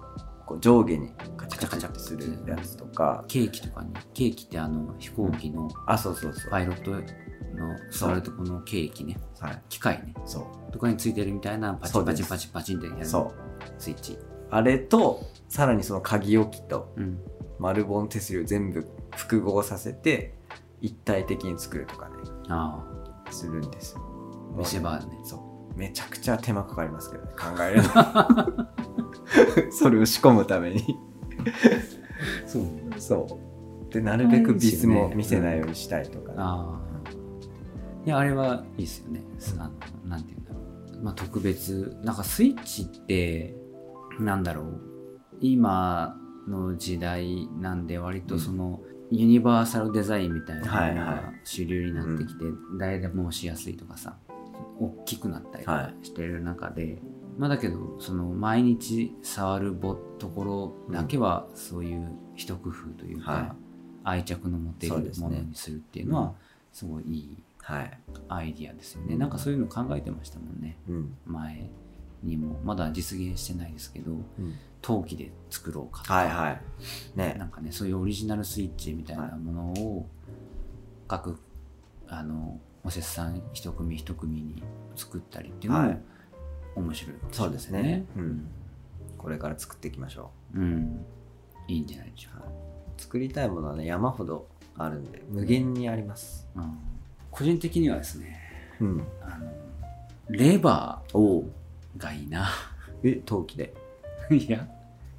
[0.49, 3.23] こう上下にカチャカチャカチャってするやつとか。
[3.27, 6.99] ケーキとかにケーキってあの飛行機のあそうそうそう、パイロットの
[7.91, 9.19] 座るとこのケーキね。
[9.39, 9.61] はい。
[9.69, 10.15] 機械ね。
[10.25, 10.71] そう。
[10.71, 13.05] とかについてるみたいなパチパチパチパチンってやる。
[13.05, 14.17] スイッチ。
[14.49, 17.19] あれとさらにその鍵置きとうん。
[17.59, 20.33] 丸ボン手すりを全部複合させて
[20.79, 22.15] 一体的に作るとかね。
[22.47, 22.83] あ。
[23.29, 24.01] するんですよ。
[24.57, 25.05] 見せ場ね。
[25.23, 25.77] そう。
[25.77, 27.31] めちゃくちゃ手間かかりますけどね。
[27.37, 28.79] 考えるの
[29.71, 30.97] それを仕込むために。
[32.45, 32.63] あそう。
[32.97, 33.39] そ
[33.89, 33.93] う。
[33.93, 36.29] でなるべくビスも見せないようにしたいとか。
[36.29, 36.79] ね、ああ
[38.05, 39.23] いやあれはいいですよね。
[39.57, 39.63] あ
[40.03, 40.59] のなんて言うんだろ
[40.99, 41.03] う。
[41.03, 41.97] まあ特別。
[42.03, 43.55] なんかスイッチって
[44.19, 44.81] なんだろう。
[45.41, 46.17] 今
[46.47, 48.81] の時代なんで割とその、
[49.11, 52.45] ユニバーサルデザインみたいなのはいはが主流になってきて、
[52.77, 54.17] 誰でも押しやすいとかさ
[54.79, 57.01] 大きくなったりとかしてる中で、
[57.39, 60.43] まあだけどその毎日触るぼとこ
[60.89, 63.51] ろだけはそういう一工夫というか、はい。
[64.03, 66.33] 愛着の持てるものにするっていうのは
[66.73, 70.75] すごいいいはい、アイディアですよね、なんかそういうの考えてましたもんね。
[70.89, 71.15] うん。
[71.27, 71.69] 前
[72.23, 72.59] にも。
[72.63, 76.61] まだ実現してないですけどうん、陶器で作ろうかとか、はいはい。
[77.15, 77.35] ね。
[77.37, 80.07] なんかねそういうオリジナルスイッチみたいなものを
[81.07, 81.37] 各
[82.07, 84.63] あのおせっさん一組一組に
[84.95, 86.01] 作ったりっていうのもはい
[86.79, 87.17] 面白い。
[87.17, 88.05] かもしれないそうですね。
[88.15, 88.47] うん。
[89.17, 90.59] これから作っていきましょう。
[90.59, 91.05] ん、うん。
[91.67, 96.47] いいんじゃないでしょうか、う作りたいものはね山ほどあるんで無限にあります。
[96.55, 96.77] うん、
[97.29, 98.39] 個人的にはですね
[98.79, 99.03] うん。
[99.21, 99.51] あの
[100.29, 101.43] レバー
[101.97, 102.49] がいいな。
[103.03, 103.73] え陶器で？
[104.31, 104.67] いや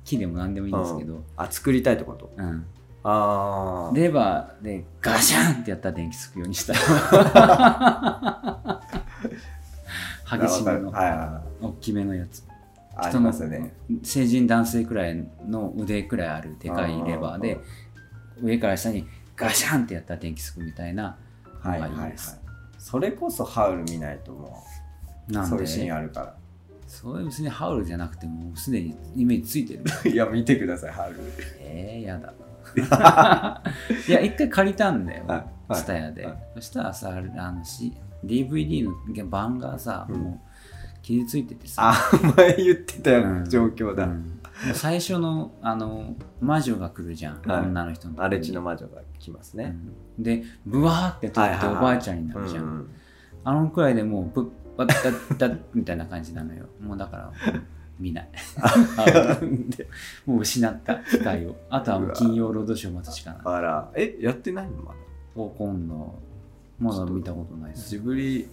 [0.05, 2.33] 木でも何でもいいんですけど、あ作りたいってこと？
[2.37, 2.67] うん、
[3.05, 6.75] ああレバーでガシャンってやったら電気つくようにした
[10.39, 10.91] 激しめの。
[10.91, 12.41] はいはいは大きめのやつ。
[12.41, 12.43] い
[12.97, 17.61] ありますよね成人男性くらいの腕くらいあるでかいレバーで
[18.43, 19.07] 上から下に
[19.37, 21.17] ガシャンってやったら電気つくみたいな
[21.63, 22.05] のがはいはいはい。
[22.07, 22.41] いいです、
[22.79, 24.63] それこそハウル見ないとも
[25.29, 25.45] なで？
[25.45, 26.35] うんそういうシーンあるから。
[26.87, 29.85] それ別にハウルじゃなくてもうすでにイメージついてる。
[30.11, 31.21] いや見てくださいハウル。
[31.61, 32.35] えー、やだ。
[34.09, 35.39] いや一回借りたんだよはい。
[35.69, 35.81] はい。
[35.81, 36.37] ツタヤで、はい。
[36.57, 37.93] そしたらさあのし
[38.25, 38.93] DVD の
[39.27, 40.21] 版がさ、うん。
[40.21, 40.50] もう
[41.19, 41.93] 傷ついててさ。
[41.93, 43.45] あ前言ってたよ、うん。
[43.49, 44.41] 状況だ、うん。
[44.75, 47.61] 最初のあの魔女が来るじゃん、はい。
[47.63, 48.23] 女の人の。
[48.23, 49.77] 荒地の魔女が来ますね、
[50.19, 50.23] うん。
[50.23, 52.91] でブワーって取っておばあちゃんになるじゃん、うん
[53.43, 56.67] あのくらいでもうぶっバッタッタッみたいな感じなのよ。
[56.81, 57.33] もうだから
[57.99, 58.29] 見ない。
[59.77, 59.89] で？
[60.25, 61.57] もう失った機会を。
[61.69, 63.41] あとはもう金曜ロードショー待つしかない。
[63.45, 63.91] あら。
[63.95, 64.99] えやってないのまだ？
[65.35, 66.19] お今度。
[66.79, 67.91] まだ見たことないです。
[67.91, 68.49] ジブリ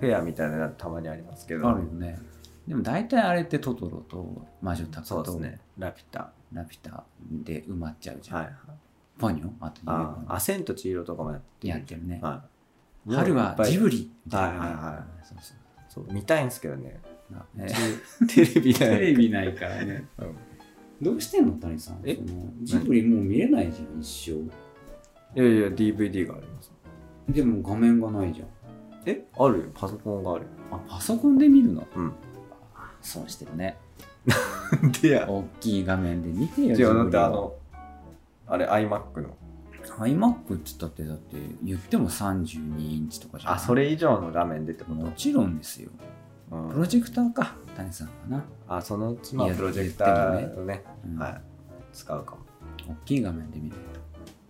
[0.00, 2.18] フェアみたいなのたまにありますけどあるよね
[2.68, 8.52] でも大体あれってトトロと魔女タコとねラピュタラピュタで埋まっちゃうじゃん、はい
[9.18, 9.48] ポニョ？
[9.60, 12.20] あとああ、千と千尋とかもやってやってるね。
[12.22, 12.44] は
[13.08, 13.14] い。
[13.14, 14.48] 春はジブリみたいな。
[14.48, 14.92] はいはいは
[15.22, 17.00] いそうそうそう、見たいんですけどね。
[17.54, 17.66] ね
[18.28, 19.14] テレビテレで。
[19.14, 20.06] ビないからね。
[20.18, 20.36] うん
[21.00, 22.00] どうしてんの谷さん？
[22.04, 22.18] え？
[22.62, 24.30] ジブリもう見れないじゃん、一
[25.34, 25.40] 生。
[25.40, 26.70] いやいや、DVD があります。
[27.30, 28.48] でも画面がないじゃん。
[29.06, 29.24] え？
[29.38, 29.64] あるよ。
[29.74, 30.50] パソコンがあるよ。
[30.70, 31.86] あ、パソコンで見るの？
[31.96, 32.12] うん。
[33.00, 33.78] そうしてるね。
[35.00, 35.30] でや。
[35.30, 36.76] 大きい画面で見てよ。
[36.76, 37.54] 違う、だってあの、
[38.48, 39.36] あれ iMac の
[39.98, 43.54] ？iMac って言ったって、だって言っても32インチとかじゃん。
[43.54, 44.96] あ、それ以上の画面でってこと？
[44.96, 45.90] もちろんですよ。
[46.50, 48.44] うんプロジェクターか、谷さんかな。
[48.68, 51.40] あ、そのうち、プロジェクターをね、うんはい。
[51.92, 52.38] 使うかも。
[52.88, 53.76] 大きい画面で見る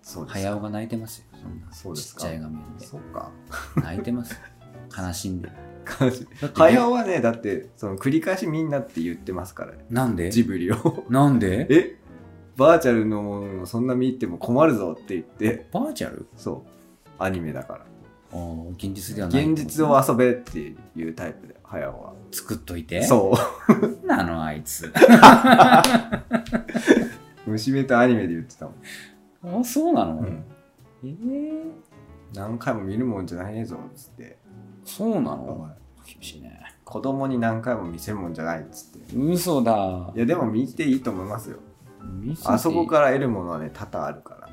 [0.03, 0.33] そうと。
[0.33, 1.36] 早尾が泣いてますよ。
[1.47, 2.87] そんなそうですかちっちゃい画面で。
[2.87, 3.31] そっか。
[3.77, 4.41] 泣いてます。
[4.97, 5.53] 悲しんでる。
[5.85, 10.31] 感じだって早尾はね、だって、その繰り返しみんなって言ってますから、なんで？
[10.31, 11.05] ジブリを。
[11.09, 11.67] なんで？
[11.71, 11.97] え？
[12.57, 16.27] バーチャルのものをそんな見ても困るぞって言って、バーチャル？
[16.37, 16.71] そう、
[17.23, 17.87] アニメだから。
[18.33, 19.49] あー現実ではない。
[19.49, 22.13] 現実を遊べっていうタイプで、早尾は。
[22.33, 23.03] 作っといて。
[23.05, 23.39] そ
[24.03, 24.07] う。
[24.07, 24.93] なの、あいつ。
[27.47, 28.73] 虫目とアニメで言ってたも
[29.59, 29.61] ん。
[29.61, 30.45] あ、そうなの、うん
[31.11, 31.73] えー、
[32.35, 34.39] 何回も見るもんじゃないぞっつって。
[34.85, 35.71] そうなの？
[36.07, 36.61] 厳しいね。
[36.85, 39.17] 子供に何回も見せるもんじゃないっつって。
[39.17, 40.13] 嘘だ。
[40.15, 41.59] いや、でも見ていいと思いますよ。
[42.45, 44.49] あそこから得るものはね、多々あるから。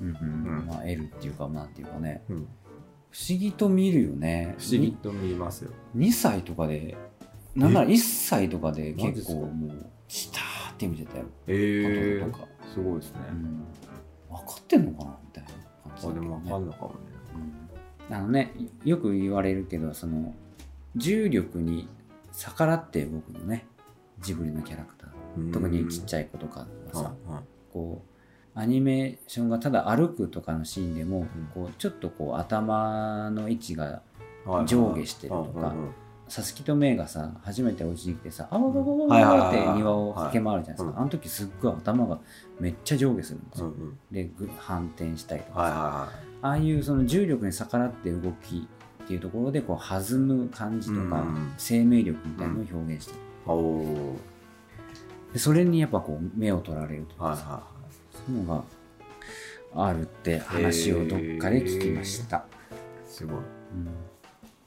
[0.00, 2.22] うんうんうんまあ、L っていうか、なんていうかね。
[2.28, 2.36] うん。
[3.10, 4.54] 不思議と見るよね。
[4.58, 5.70] 不思議と見ますよ。
[5.96, 6.96] 2歳とかで、
[7.56, 11.24] なんなら1歳とかで結構もう、来たーって見てたよ。
[11.46, 12.48] え弟とか。
[12.72, 13.20] すごいですね。
[13.30, 13.64] うん。
[14.28, 15.50] 分かってんのかなみたいな
[16.04, 16.94] あ、でもわかんのかもね。
[18.08, 18.14] うん。
[18.14, 18.52] あのね、
[18.84, 20.34] よく言われるけど、その、
[20.96, 21.88] 重力に
[22.32, 23.66] 逆らって動くのね。
[24.20, 25.52] ジブリのキャラクター。
[25.52, 27.42] 特にちっちゃい子とかはさ、は
[27.72, 31.28] こう、アニメーションがただ歩くとかのシーンでも、ん。
[31.54, 34.02] こうちょっとこう頭の位置が
[34.66, 35.74] 上下してるとか
[36.28, 42.18] うんうんうんさつきとメイがさ初めてお家に来てさあわわわわわって庭を駆け回るじゃないですか、はいあの時すっごい頭が
[42.60, 43.98] めっちゃ上下するんですよ、うんうん。
[44.10, 46.12] でぐ反転したりとかさ、はいは
[46.42, 48.68] ああいうその重力に逆らって動き
[49.04, 53.58] っていうところでこう弾む感じとか、うん生命力みたいなのを表現してる、いはい。
[53.58, 54.14] おー。
[55.32, 57.62] でそれにやっぱこう目を取られるとかさ、はいは
[58.12, 58.64] そういうの
[59.74, 62.42] があるって話をどっかで聞きました、い。
[63.06, 63.36] すごい。
[63.36, 63.44] うん、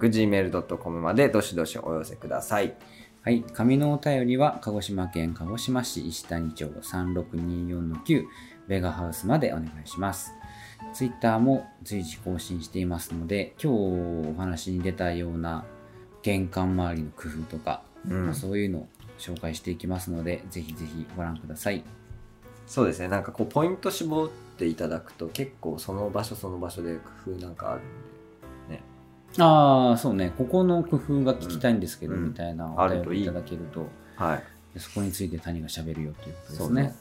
[0.00, 2.74] gmail.com までどしどしお寄せください。
[3.22, 8.24] はい紙のお便りは鹿児島県鹿児島市石谷町3624-9
[8.66, 10.32] ベガハウスまでお願いします
[10.92, 15.64] ツイッターも随時更新していますので今日お話に出たような
[16.22, 18.26] 玄関周りの工夫とか、うん。
[18.26, 21.82] まあそういうのを紹介していきますのでぜひぜひご覧ください。
[22.66, 28.82] そうですね、なんかこうポイント絞っていただくと結構その場所その場所で工夫なんかあるんで。
[29.42, 30.32] ああそうね。
[30.38, 32.28] ここの工夫が聞きたいんですけど、うん。
[32.28, 33.86] みたいなお便りいただけると。
[34.16, 34.44] はい。
[34.74, 36.94] でそこについて谷がしゃべるよということですそうね。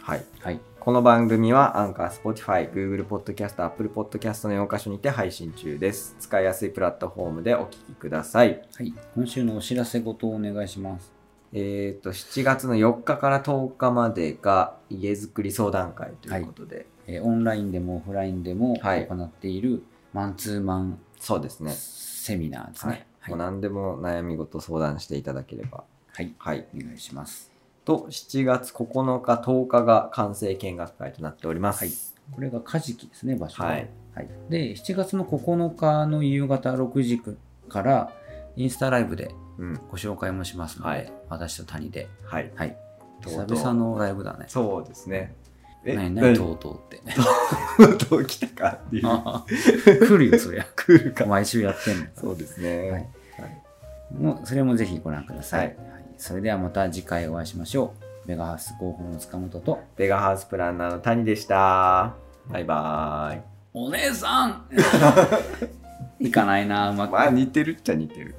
[0.00, 0.24] はい。
[0.40, 6.16] はいこの番組はアンカー、Spotify、Google Podcast、Apple Podcast の4カ所にて配信中です。
[6.18, 8.62] 使いやすいプラットフォームでお聞きください。
[8.74, 11.12] はい今週のお知らせごとお願いします
[11.52, 19.82] えっ、と、7月の4日から10日までが家づくり相談会ということで、えーオンラインでもオフラインでもはい行っている
[20.14, 21.72] マンツーマンそうですね。
[21.72, 23.06] セミナーですはいね。
[23.28, 25.84] もう何でも悩み事相談していただければ。
[26.14, 26.66] はい、はい。
[26.74, 27.49] お願いします。
[27.84, 31.84] と、7月9日、10日が完成見学会となっております。
[31.84, 31.92] はい
[32.30, 33.70] これがカジキですね、場所は。
[33.70, 33.88] はい
[34.48, 37.20] で、7月の9日の夕方6時
[37.68, 38.12] から、
[38.56, 39.80] インスタライブでうん。
[39.90, 42.08] ご紹介もしますので、はい私と谷で。
[42.24, 42.50] はい。
[42.56, 42.76] はい。
[43.22, 44.46] 久々のライブだね。
[44.48, 45.34] そうですね。
[45.84, 46.28] え、何何？
[46.28, 46.36] 何？
[46.36, 47.02] とうとうって。
[48.06, 50.06] とう来たかっていう。
[50.06, 50.66] 来るよ、そりゃ。
[50.74, 51.26] 来るか。
[51.26, 52.06] 毎週やってんの。
[52.16, 52.90] そうですね。
[52.90, 53.08] はい
[54.18, 55.66] もうそれもぜひご覧ください。
[55.68, 55.89] はいはい
[56.20, 57.94] それではまた次回お会いしましょ
[58.26, 58.28] う。
[58.28, 59.80] ベガハウス広報の塚本と。
[59.96, 62.14] ベガハウスプランナーの谷でした。
[62.48, 63.40] バイバーイ。
[63.72, 64.66] お姉さん。
[66.20, 67.12] いかないなうまく。
[67.12, 68.34] まあ似てるっちゃ似てる